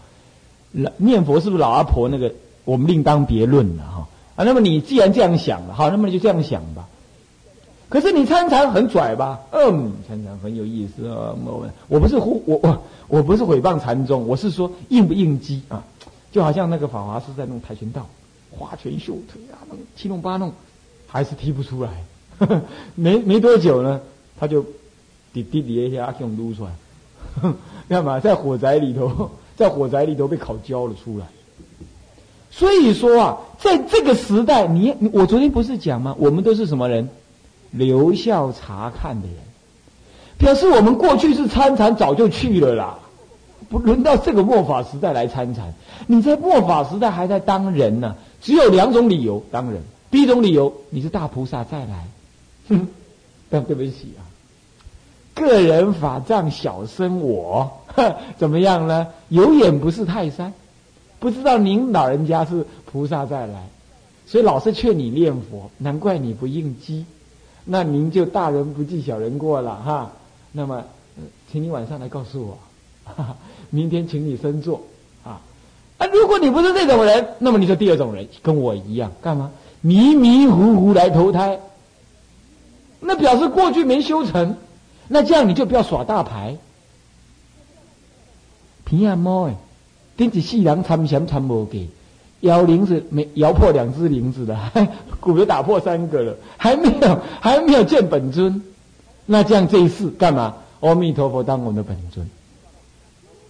[0.72, 2.34] 老念佛是不是老阿婆那个？
[2.64, 4.44] 我们另当别论了哈啊。
[4.44, 6.88] 那么你既然这样想了，好，那么你就这样想吧。
[7.88, 9.40] 可是你参禅很拽吧？
[9.52, 11.34] 嗯，参禅很有意思啊。
[11.46, 15.82] 我我不是呼我我我不是诽谤禅宗，我是说应不应激啊？
[16.30, 18.06] 就好像那个法华师在弄跆拳道，
[18.52, 19.64] 花拳绣腿啊，
[19.96, 20.52] 七弄八弄，
[21.08, 22.04] 还是踢不出来。
[22.96, 24.02] 没没多久呢。
[24.38, 24.64] 他就
[25.34, 26.72] 滴滴滴一下阿用撸出来，
[27.90, 28.20] 干嘛？
[28.20, 31.26] 在火灾里头， 在火灾里头被烤焦了出来。
[32.50, 36.16] 所以说啊，在这个时代，你我昨天不是讲吗？
[36.18, 37.10] 我们都是什么人？
[37.72, 39.36] 留校察看的人，
[40.38, 43.00] 表示我们过去是参禅，早就去了啦，
[43.70, 45.74] 不轮到这个末法时代来参禅。
[46.08, 49.82] 你在末法时代还在当人呢，只有两种理由当人。
[50.10, 52.08] 第一种理由，你是大菩萨再来，
[52.70, 52.88] 哼，
[53.52, 54.24] 但对不起啊。
[55.40, 57.72] 个人法藏小生我，
[58.38, 59.08] 怎么样呢？
[59.30, 60.54] 有眼不识泰山，
[61.20, 63.68] 不知道您老人家是菩萨再来，
[64.26, 67.06] 所以老是劝你念佛，难怪你不应机。
[67.66, 70.12] 那您就大人不计小人过了哈。
[70.52, 70.84] 那么，
[71.52, 72.58] 请你晚上来告诉我，
[73.70, 74.82] 明天请你升座
[75.24, 75.42] 啊。
[75.98, 81.60] 啊，如果你不是这种人，那么你说第二种人跟我一样，干嘛迷迷糊糊来投胎？
[83.00, 84.56] 那表示过去没修成。
[85.08, 86.58] 那这样你就不要耍大牌，
[88.84, 89.56] 皮亚猫哎，
[90.16, 91.88] 顶起细狼参禅参不给，
[92.42, 94.58] 摇铃子没摇破两只铃子的，
[95.20, 98.62] 鼓又打破三个了，还没有还没有见本尊，
[99.26, 100.56] 那这样这一世干嘛？
[100.80, 102.30] 阿弥陀佛当我们的本尊，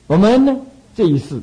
[0.07, 0.55] 我们呢
[0.95, 1.41] 这一世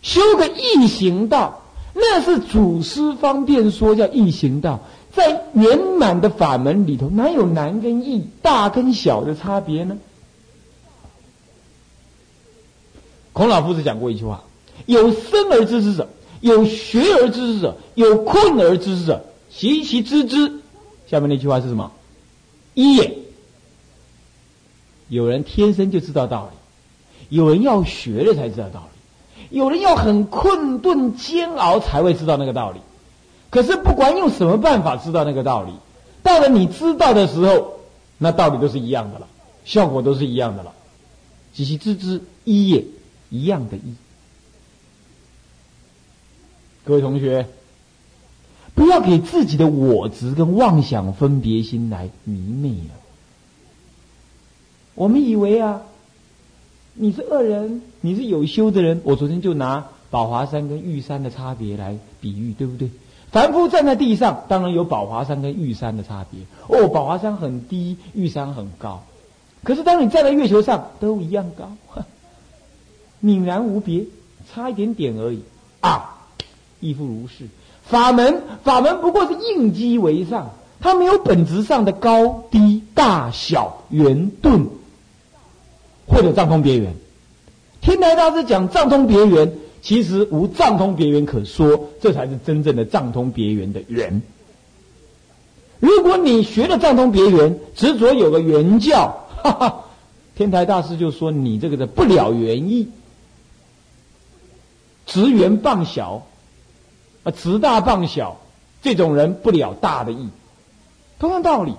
[0.00, 1.60] 修个异行道，
[1.92, 4.80] 那是祖师方便说叫异行道。
[5.12, 9.98] 在圆满的法门里头，哪有难跟易、大跟小的差别呢？
[13.32, 14.44] 孔老夫子讲过一句话
[14.86, 16.08] ：“有生而知之者，
[16.40, 20.60] 有学而知之者，有困而知之者，习其知之。”
[21.08, 21.90] 下面那句话是什么？
[22.74, 23.18] 一也。
[25.08, 32.80] 有人天生就知道道理，有人要学了才知道道理，有人要很困顿煎熬才会知道那个道理。
[33.50, 35.72] 可是不管用什么办法知道那个道理，
[36.22, 37.80] 到了你知道的时候，
[38.16, 39.26] 那道理都是一样的了，
[39.64, 40.72] 效果都是一样的了。
[41.52, 42.84] 只是知之一也，
[43.28, 43.94] 一样的“一”。
[46.84, 47.48] 各位同学，
[48.74, 52.94] 不要给自己的我执跟妄想分别心来迷昧了。
[54.94, 55.82] 我们以为啊，
[56.94, 59.00] 你是恶人，你是有修的人。
[59.02, 62.88] 我昨天就拿宝华山跟玉山的差别来比喻，对不对？
[63.32, 66.40] 凡夫站在地上，当然有宝华山跟玉山的差别。
[66.66, 69.04] 哦，宝华山很低，玉山很高。
[69.62, 71.70] 可是当你站在月球上，都一样高，
[73.22, 74.04] 泯然无别，
[74.52, 75.42] 差一点点而已
[75.80, 76.16] 啊！
[76.80, 77.44] 亦复如是。
[77.84, 84.66] 法门，法门不过是应机为上，它没有本质上的高低、大小、圆钝，
[86.08, 86.94] 或者藏通别圆。
[87.80, 89.52] 天台大师讲藏通别圆。
[89.82, 94.22] 其实无藏通别圆可说，这才是真正的藏通别圆的圆。
[95.78, 99.84] 如果你学了藏通别圆，执着有个圆教，哈哈，
[100.36, 102.88] 天台大师就说你这个的不了圆意，
[105.06, 106.26] 执圆谤小，
[107.22, 108.38] 啊，执大谤小，
[108.82, 110.28] 这种人不了大的意。
[111.18, 111.72] 同样道理，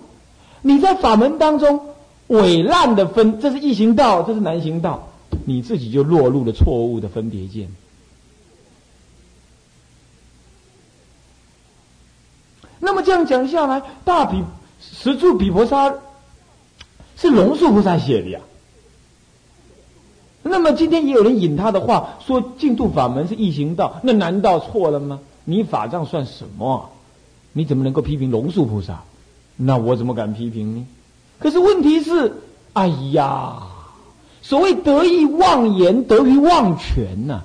[0.63, 1.81] 你在法门当中
[2.25, 5.09] 伪烂的分，这是易行道，这是难行道，
[5.45, 7.69] 你自己就落入了错误的分别见。
[12.81, 14.43] 那么这样讲下来，大比
[14.81, 15.93] 十住比婆沙
[17.15, 18.41] 是龙树菩萨写的呀。
[20.43, 25.19] 那么今天也有人引他的话说净土法门是易行道，那难道错了吗？
[25.45, 26.89] 你法藏算什么？
[27.53, 29.03] 你怎么能够批评龙树菩萨？
[29.55, 30.87] 那我怎么敢批评呢？
[31.37, 32.41] 可是问题是，
[32.73, 33.67] 哎呀，
[34.41, 37.43] 所谓得意忘言，得于忘权呐。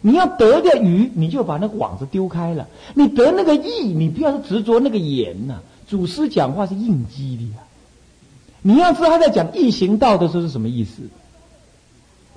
[0.00, 5.60] 你要得的鱼，你就把那个网子丢开了；你得那个意，你不要执着那个言呐。
[5.86, 7.62] 祖师讲话是应激的呀。
[8.62, 11.02] 你要知道他在讲易行道的时候是什么意思？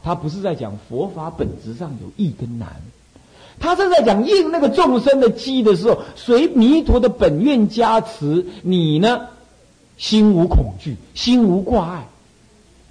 [0.03, 2.69] 他不是在讲佛法本质上有易跟难，
[3.59, 9.27] 他是在讲应那个众生的机的时候，随弥陀的本愿加持，你呢
[9.97, 12.07] 心无恐惧，心无挂碍。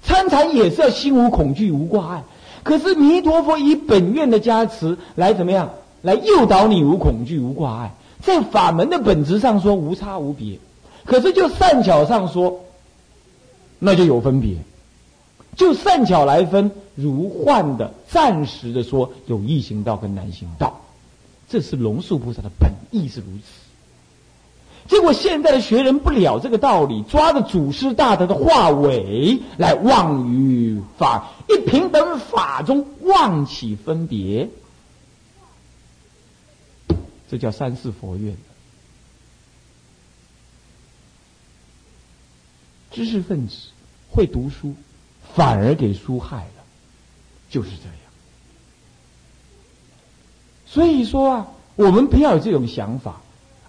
[0.03, 2.25] 参禅也是要心无恐惧，无挂碍。
[2.63, 5.71] 可是弥陀佛以本愿的加持来怎么样？
[6.03, 7.93] 来诱导你无恐惧无挂碍，
[8.23, 10.59] 在法门的本质上说无差无别，
[11.05, 12.61] 可是就善巧上说，
[13.79, 14.57] 那就有分别。
[15.57, 20.81] 就善巧来分，如幻的暂时的说有易行道跟难行道，
[21.51, 23.70] 这是龙树菩萨的本意是如此。
[24.91, 34.51] 结果现在的学人不了这个道理，抓着祖师大德的话尾来妄于法，一平等法中妄起分别，
[37.31, 38.37] 这叫三世佛愿。
[42.91, 43.69] 知识分子
[44.11, 44.75] 会读书，
[45.37, 46.65] 反而给书害了，
[47.49, 47.95] 就是这样。
[50.67, 53.21] 所以说啊，我们不要有这种想法。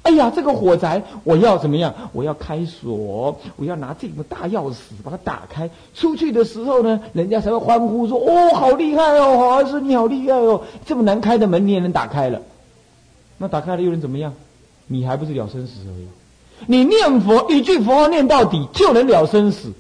[0.04, 1.94] 哎呀，这个火灾我要怎么样？
[2.12, 5.70] 我要开锁，我要拿这个大钥匙把它打开。
[5.94, 10.64] 出去的时候呢，人家才会欢呼说：“哦，好厉害哦，好儿子，你好厉害哦！
[10.86, 12.42] 这么难开的门你也能打开了。”
[13.38, 14.34] 那打开了又能怎么样？
[14.88, 16.08] 你还不是了生死而已？
[16.66, 19.72] 你念佛一句佛号念到底就能了生死，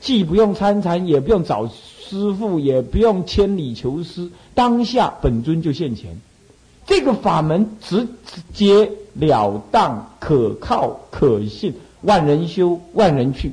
[0.00, 6.20] 既不用参禅，也不用找师傅，也不用千里求师，当下本尊就现前。
[6.88, 8.08] 这个法门直
[8.54, 13.52] 接了当、可靠、可信，万人修，万人去。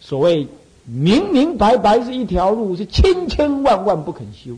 [0.00, 0.48] 所谓
[0.86, 4.56] 明明白白是一条路，是千千万万不肯修。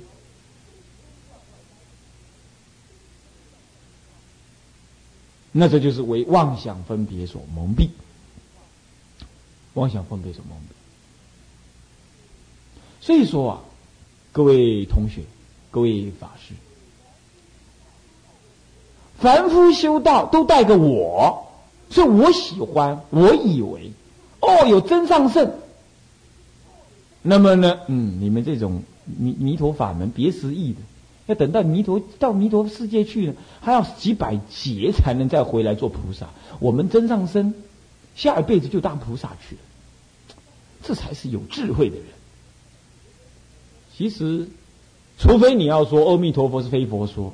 [5.51, 7.89] 那这就是为妄想分别所蒙蔽，
[9.75, 10.63] 妄想分别所蒙蔽。
[13.01, 13.61] 所以说啊，
[14.31, 15.23] 各位同学，
[15.73, 16.55] 各位法师。
[19.19, 21.47] 凡夫修道都带个我，
[21.91, 23.91] 所以我喜欢，我以为，
[24.41, 25.53] 哦，有真上圣。
[27.23, 30.79] 那么呢，嗯，你们这种弥弥陀法门别失意的，
[31.27, 36.29] 要等到弥陀到弥陀世界去呢，还要几百劫才能再回来做菩萨。
[36.61, 37.55] 我们真上身，
[38.15, 39.61] 下一辈子就当菩萨去了，
[40.85, 42.07] 这才是有智慧的人。
[43.97, 44.49] 其实，
[45.19, 47.33] 除非你要说阿弥陀佛是非佛说。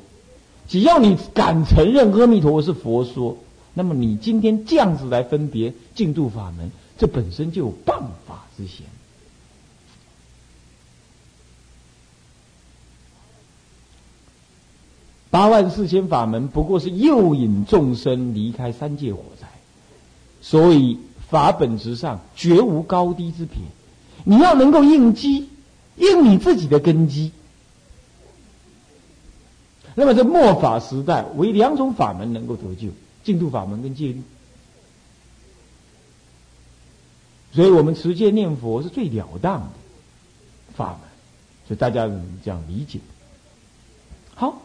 [0.69, 3.37] 只要你敢承认阿弥陀佛是佛说，
[3.75, 8.87] 那么你今天这样子来分别净土法门，这本身就有谤法之嫌。
[15.31, 19.49] 八万四千法门不过是诱引众生离开三界火灾，
[20.41, 20.99] 所以
[21.29, 23.57] 法本质上绝无高低之别。
[24.23, 25.49] 你要能够应机，
[25.97, 27.33] 应你自己的根基。
[29.95, 32.89] 那么在末法时代，为两种法门能够得救：
[33.23, 34.23] 净土法门跟戒律。
[37.53, 39.69] 所以我们持戒念佛是最了当的
[40.75, 41.01] 法门，
[41.69, 42.11] 所以大家
[42.45, 42.99] 这样理解。
[44.35, 44.61] 好，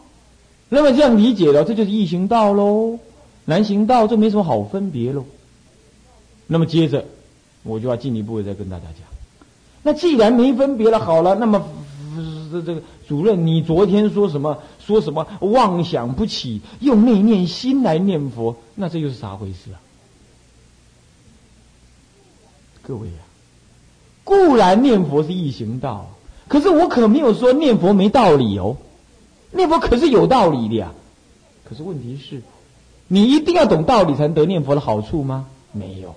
[0.68, 2.98] 那么这样理解了，这就是易行道喽，
[3.44, 5.24] 难行道这没什么好分别喽。
[6.48, 7.04] 那么接着，
[7.62, 9.06] 我就要进一步的再跟大家讲。
[9.84, 11.64] 那既然没分别了，好了，那么
[12.50, 14.58] 这这个主任，你昨天说什么？
[14.84, 19.78] 说什么妄想不起，用内念心来念佛，那这又是啥回事啊？
[22.82, 23.22] 各位啊，
[24.24, 26.10] 固然念佛是易行道，
[26.48, 28.76] 可是我可没有说念佛没道理哦。
[29.52, 30.92] 念佛可是有道理的呀。
[31.64, 32.42] 可是问题是，
[33.06, 35.46] 你一定要懂道理才能得念佛的好处吗？
[35.72, 36.16] 没有。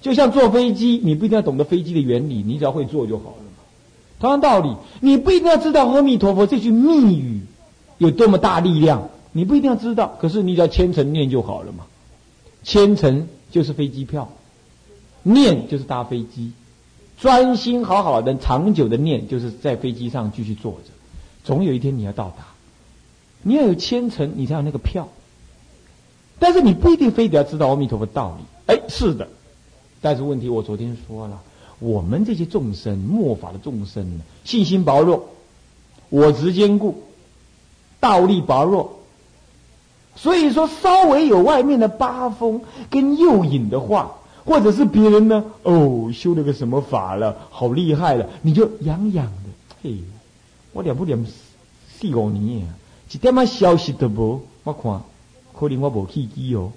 [0.00, 3.47] 就像坐飞机，你不一定要懂得飞机的原理，你只要会坐就好了。
[4.20, 7.40] 同样道理，你不一定要知道阿弥陀佛这句密语
[7.98, 11.84] 有多么大力量，你不一定要知道，可是你只要虔诚念就好了嘛。
[12.64, 14.30] 虔诚就是飞机票，
[15.22, 16.52] 念就是搭飞机，
[17.18, 20.90] 专心好好的长久的念，就是在飞机上继续坐着，
[21.44, 22.44] 总有一天你要到达。
[23.42, 25.08] 你要有虔诚，你才有那个票。
[26.40, 28.44] 但是你不一定非得要知道阿弥陀佛道理。
[28.66, 29.28] 哎，是的。
[30.00, 31.40] 但是问题，我昨天说了，
[31.80, 35.28] 我们这些众生，末法的众生呢，信心薄弱，
[36.08, 37.02] 我执坚固，
[38.00, 38.98] 道力薄弱，
[40.16, 49.50] 所以说稍微有外面的八风跟诱引的话，或者是别人呢，哦，修了个什么法了，好厉害了，你就痒痒的，
[49.82, 49.98] 嘿，
[50.72, 51.24] 我念不念
[51.88, 52.74] 四五年啊，
[53.12, 55.00] 一点仔消息都无，我看
[55.56, 56.72] 可能我无契机哦，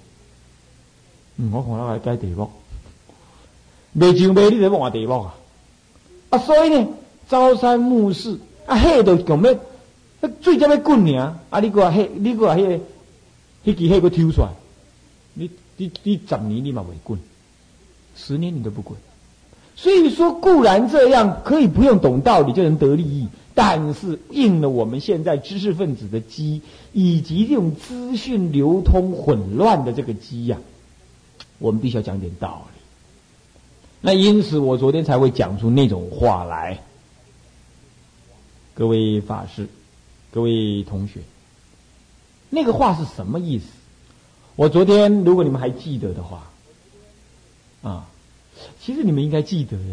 [1.38, 2.48] 嗯，我看我来改题目。
[3.94, 5.34] 未上未，你就换地方啊！
[6.30, 6.88] 啊，所以呢，
[7.28, 9.58] 朝三暮四，啊，迄就讲咩？
[10.40, 11.38] 最才要滚呢！
[11.50, 12.80] 啊，你个迄，你个迄，
[13.66, 14.48] 迄支迄个抽出来，
[15.34, 17.18] 你你你十年你嘛未滚，
[18.16, 18.96] 十年你都不滚。
[19.74, 26.62] 所以说，固然这样可以不用懂道理就能得利益，但是应了我们现在知识分子的机，
[26.92, 30.58] 以及这种资讯流通混乱的这个机呀，
[31.58, 32.71] 我们必须要讲点道理。
[34.04, 36.80] 那因此，我昨天才会讲出那种话来。
[38.74, 39.68] 各位法师，
[40.32, 41.20] 各位同学，
[42.50, 43.66] 那个话是什么意思？
[44.56, 46.50] 我昨天，如果你们还记得的话，
[47.82, 48.08] 啊，
[48.80, 49.84] 其实你们应该记得的。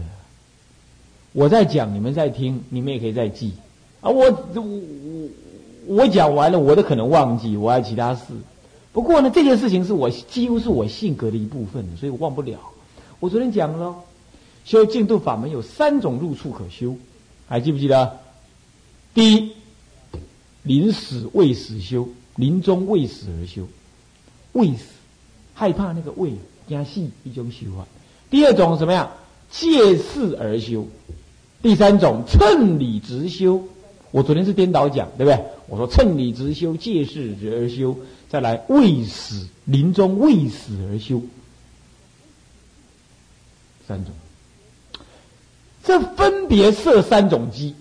[1.34, 3.54] 我在讲，你们在听，你们也可以再记。
[4.02, 5.30] 啊，我我
[5.86, 8.24] 我讲完了，我都可能忘记，我还有其他事。
[8.92, 12.58] 不过呢，这件事情是我几乎是我性格的一部分，所以我忘不了。
[13.20, 13.96] 我昨天讲了，
[14.64, 16.96] 修净土法门有三种入处可修，
[17.48, 18.18] 还记不记得？
[19.14, 19.52] 第一，
[20.64, 22.08] 临死未死修，
[22.38, 23.68] 临终未死而修，
[24.54, 24.86] 未死
[25.54, 26.32] 害怕那个未
[26.70, 27.86] 加细一种修法。
[28.30, 29.12] 第二种怎么样？
[29.52, 30.88] 借势而修。
[31.62, 33.64] 第三种趁理直修。
[34.12, 35.44] 我昨天是颠倒讲，对不对？
[35.68, 37.98] 我说趁理直修，借势而修，
[38.30, 41.22] 再来未死临终未死而修。
[43.90, 44.14] 三种，
[45.84, 47.74] 这分别设三种机。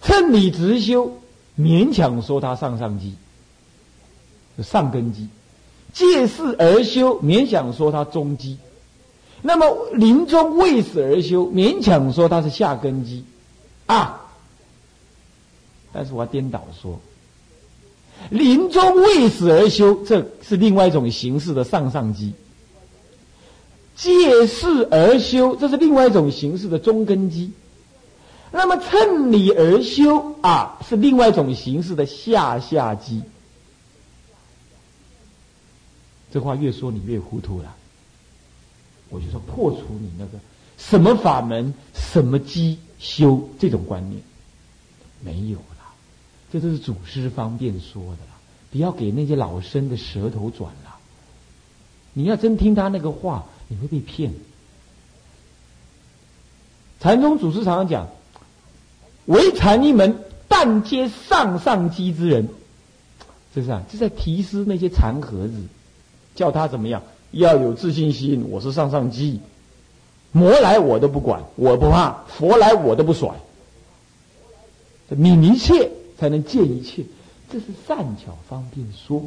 [0.00, 1.18] 趁理直修，
[1.58, 3.14] 勉强说他上上机，
[4.62, 5.26] 上根基；
[5.92, 8.56] 借势而修，勉强说他中基；
[9.42, 13.22] 那么临终为死而修，勉强说他是下根基。
[13.84, 14.32] 啊！
[15.92, 16.98] 但是我要颠倒说，
[18.30, 22.32] 临终为死而修，这是另外一种形式的上上机。
[24.02, 27.52] 借势而修，这是另外一种形式的中根基；
[28.50, 33.22] 那么趁理而修啊，是另外一种形式的下下机。
[36.32, 37.76] 这话越说你越糊涂了，
[39.08, 40.40] 我就说破除你那个
[40.76, 44.20] 什么法门、什么机修这种观念，
[45.20, 45.94] 没有了，
[46.52, 48.34] 这都是祖师方便说的了，
[48.72, 50.96] 不要给那些老生的舌头转了。
[52.14, 53.46] 你要真听他那个话。
[53.72, 54.34] 你会被骗。
[57.00, 58.08] 禅宗祖师常常讲
[59.24, 62.48] ：“唯禅一门，但接上上机之人。”
[63.54, 63.82] 是不是啊？
[63.90, 65.54] 这在提示那些禅盒子，
[66.34, 67.02] 叫他怎么样？
[67.30, 68.46] 要有自信心。
[68.50, 69.40] 我是上上机，
[70.32, 73.30] 魔来我都不管，我不怕；佛来我都不甩。
[75.10, 77.04] 泯一切才能见一切，
[77.50, 79.22] 这是善巧方便说。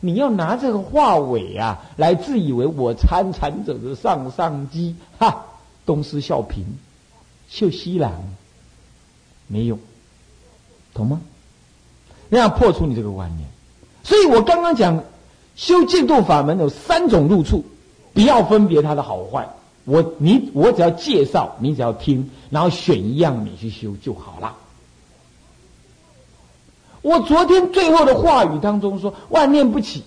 [0.00, 5.44] 你要拿这个话尾啊，来自以为我参禅者的上上机，哈，
[5.86, 6.64] 东施效颦，
[7.48, 8.12] 秀西兰，
[9.46, 9.78] 没用，
[10.94, 11.20] 懂吗？
[12.28, 13.48] 那样破除你这个观念。
[14.02, 15.04] 所以我刚刚讲
[15.56, 17.64] 修净土法门有三种路处，
[18.14, 19.48] 不要分别它的好坏。
[19.84, 24.56] 我你我只要介绍，你只要听，然后选一样你去修就好了。
[27.02, 30.02] 我昨天最后的话语当中说：万念不起，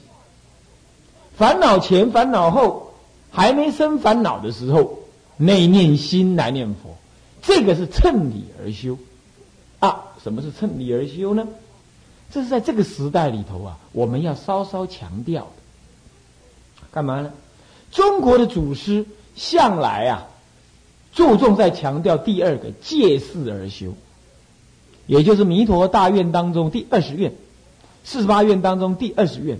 [1.35, 2.93] 烦恼前烦恼后，
[3.31, 4.99] 还没生烦恼的时候，
[5.37, 6.95] 内念心来念佛，
[7.41, 8.97] 这个是趁理而修
[9.79, 10.03] 啊。
[10.23, 11.47] 什么是趁理而修呢？
[12.31, 16.83] 这是在这个时代里头啊，我们要稍稍强调的。
[16.91, 17.31] 干嘛呢？
[17.91, 20.25] 中国的祖师向来啊，
[21.13, 23.93] 注重在强调第二个借势而修，
[25.05, 27.33] 也就是弥陀大愿当中第二十愿，
[28.03, 29.59] 四十八愿当中第二十愿，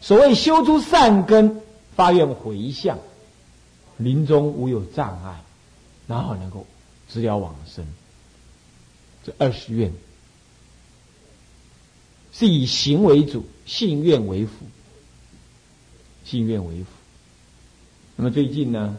[0.00, 1.60] 所谓修诸善根，
[1.96, 2.98] 发愿回向，
[3.96, 5.42] 临终无有障碍，
[6.06, 6.66] 然后能够
[7.08, 7.86] 直了往生。
[9.24, 9.92] 这二十愿。
[12.32, 14.52] 是以行为主，信愿为辅。
[16.24, 16.86] 信愿为辅。
[18.14, 18.96] 那么最近呢，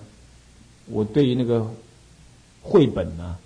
[0.88, 1.72] 我对于那个
[2.62, 3.38] 绘本呢，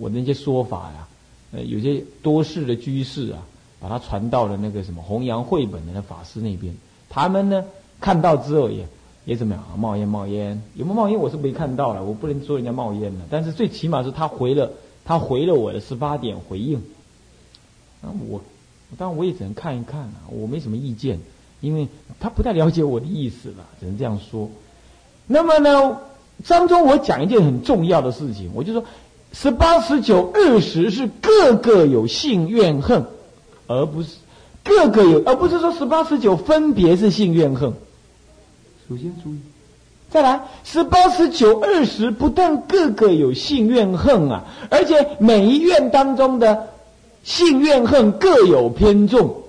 [0.00, 1.06] 我那些说法呀，
[1.52, 3.42] 呃，有些多事的居士啊，
[3.80, 6.74] 把它传到了那个什么弘扬绘本的那法师那边。
[7.08, 7.64] 他们呢
[8.00, 8.86] 看到之后也
[9.24, 9.76] 也怎么样啊？
[9.76, 11.18] 冒烟冒烟，有没有冒烟？
[11.18, 13.20] 我是没看到了，我不能说人家冒烟了。
[13.30, 14.72] 但是最起码是他回了，
[15.04, 16.82] 他回了我的十八点回应。
[18.00, 18.40] 那我。
[18.98, 21.20] 当然，我也只能看一看啊，我没什么意见，
[21.60, 21.86] 因为
[22.18, 24.50] 他不太了解我的意思了，只能这样说。
[25.28, 25.96] 那么呢，
[26.48, 28.84] 当中我讲一件很重要的事情，我就说，
[29.32, 33.04] 十八、十九、二十是个个有性怨恨，
[33.66, 34.08] 而不是
[34.64, 37.72] 个个有，而不是说十八、十九分别是性怨恨。
[38.88, 39.38] 首先注意，
[40.10, 46.66] 再来，十八、十九、二十不但个个有性怨恨啊，而且每一愿当中的。
[47.22, 49.42] 性怨恨各有偏重，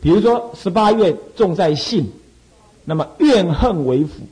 [0.00, 2.10] 比如说十八愿重在性，
[2.86, 4.22] 那么怨恨为辅；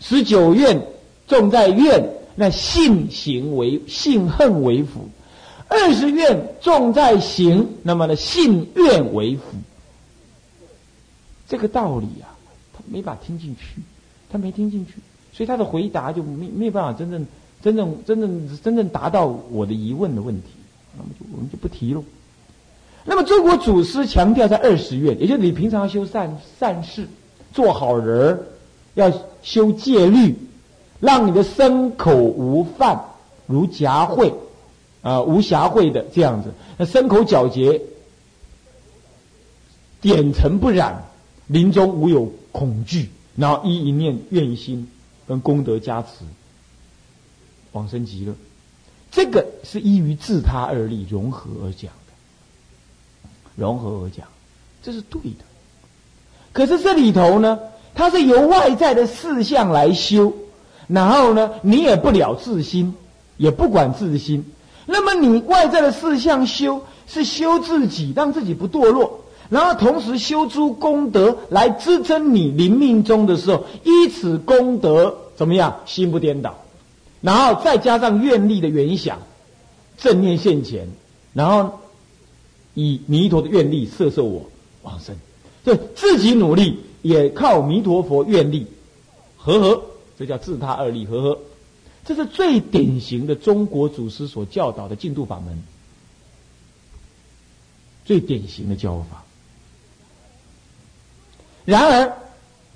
[0.00, 0.80] 十九愿
[1.28, 5.00] 重在怨，那性行为性恨为辅；
[5.68, 9.42] 二十愿重在行，那么呢性愿为辅。
[11.48, 12.36] 这个道理啊，
[12.74, 13.80] 他没法听进去，
[14.30, 14.94] 他没听进去，
[15.32, 17.26] 所以他的回答就没没有办法真正
[17.62, 20.48] 真正真正真正达到我的疑问的问题。
[20.96, 22.02] 那么就我们就不提了。
[23.04, 27.06] 那么中国祖师强调在二十愿，也就是你平常修善善事，
[27.52, 28.42] 做好人儿，
[28.94, 29.12] 要
[29.42, 30.34] 修戒律，
[31.00, 33.04] 让你的身口无犯，
[33.46, 34.32] 如夹秽，
[35.02, 37.82] 啊无瑕秽的这样子，那身口皎洁，
[40.00, 41.04] 点尘不染，
[41.46, 44.90] 临终无有恐惧，然后依一念愿心
[45.26, 46.08] 跟功德加持，
[47.72, 48.34] 往生极乐。
[49.10, 54.26] 这个是依于自他二力融合而讲的，融合而讲，
[54.82, 55.44] 这是对的。
[56.52, 57.58] 可是这里头呢，
[57.94, 60.34] 它是由外在的事项来修，
[60.86, 62.94] 然后呢，你也不了自心，
[63.36, 64.44] 也不管自心。
[64.86, 76.54] 那么你外在的事项修，是修自己，让自己不堕落，然后同时修出功德来支撑你临命终的时候，依此功德怎么样，心不颠倒。
[77.20, 79.18] 然后再加上愿力的原想，
[79.98, 80.86] 正念现前，
[81.32, 81.80] 然后
[82.74, 84.44] 以弥陀的愿力摄受我
[84.82, 85.16] 往生，
[85.64, 88.68] 就自己努力也靠弥陀佛愿力，
[89.36, 89.82] 和合，
[90.18, 91.38] 这叫自他二力和合，
[92.04, 95.62] 这是最典型的中国祖师所教导的净土法门，
[98.04, 99.24] 最典型的教法。
[101.64, 102.16] 然而，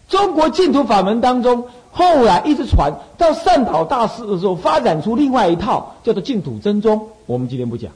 [0.09, 1.69] 中国净土法门当中。
[1.93, 7.09] 后来一直传到善导大师的时候，发展出另外一套叫做净土真宗。
[7.27, 7.91] 我们今天不讲，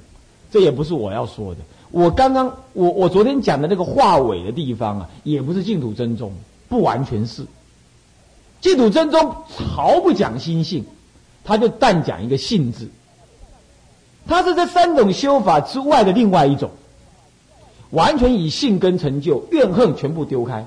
[0.50, 1.60] 这也不是我要说的。
[1.92, 6.32] 我刚刚我我昨天讲的那个化尾的地方啊，也不是净土真宗，
[6.68, 7.46] 不完全是。
[8.64, 10.86] 净土真宗毫不讲心性，
[11.44, 12.88] 他就但讲一个性字。
[14.26, 16.70] 他是这三种修法之外的另外一种，
[17.90, 20.66] 完全以性根成就，怨恨全部丢开。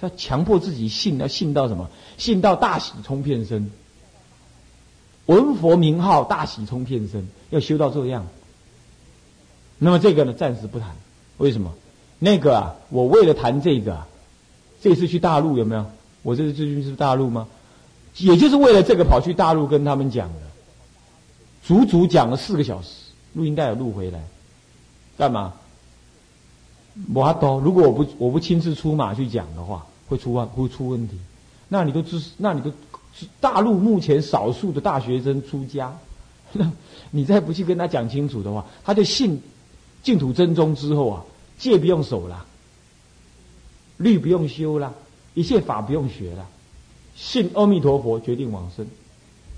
[0.00, 1.88] 他强迫自己信，要信到什么？
[2.18, 3.70] 信到大喜冲片身，
[5.26, 8.26] 闻佛名号大喜冲片身，要修到这样。
[9.78, 10.96] 那么这个呢，暂时不谈。
[11.38, 11.72] 为什么？
[12.18, 14.02] 那个啊，我为了谈这个，
[14.80, 15.86] 这次去大陆有没有？
[16.22, 17.48] 我这次最近是大陆吗？
[18.18, 20.40] 也就是为了这个跑去大陆跟他们讲的，
[21.64, 22.88] 足足讲了四个小时，
[23.34, 24.20] 录音带有录回来，
[25.18, 25.54] 干嘛？
[27.14, 29.86] 我多，如果我不我不亲自出马去讲的话。
[30.08, 31.16] 会出问会出问题，
[31.70, 32.70] 那你都知，那你都
[33.40, 35.96] 大陆目前少数的大学生出家，
[37.10, 39.40] 你再不去跟他讲清楚的话，他就信
[40.02, 41.24] 净土真宗之后啊，
[41.56, 42.44] 戒不用守了，
[43.96, 44.92] 律不用修了，
[45.34, 46.48] 一切法不用学了，
[47.14, 48.86] 信阿弥陀佛，决定往生，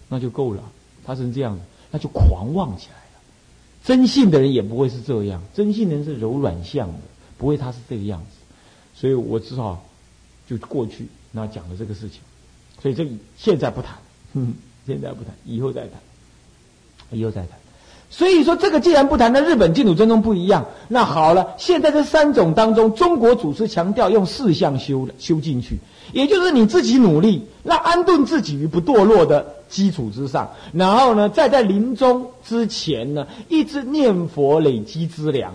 [0.09, 0.63] 那就够了。
[1.05, 3.21] 他是这样的，那就狂妄起来了。
[3.85, 7.01] 真信的人也不会是这样，真信的人是柔软相的，
[7.37, 8.37] 不会他是这个样子。
[8.95, 9.85] 所以我只好
[10.49, 12.21] 就过去那讲了这个事情。
[12.81, 13.07] 所以这
[13.37, 13.99] 现在不谈，
[14.33, 14.55] 嗯，
[14.87, 16.01] 现在不谈，以后再谈，
[17.11, 17.59] 以后再谈。
[18.17, 20.67] 所以说，这个既然不谈，那日本净土真宗不一样。
[20.87, 25.79] 那好了，现在这三种当中，中国祖师强调用四项修的修进去，
[26.13, 35.53] 也就是你自己努力，那安顿自己于不堕落的基础之上，然后呢，再在临终之前呢，一直念佛累积资粮，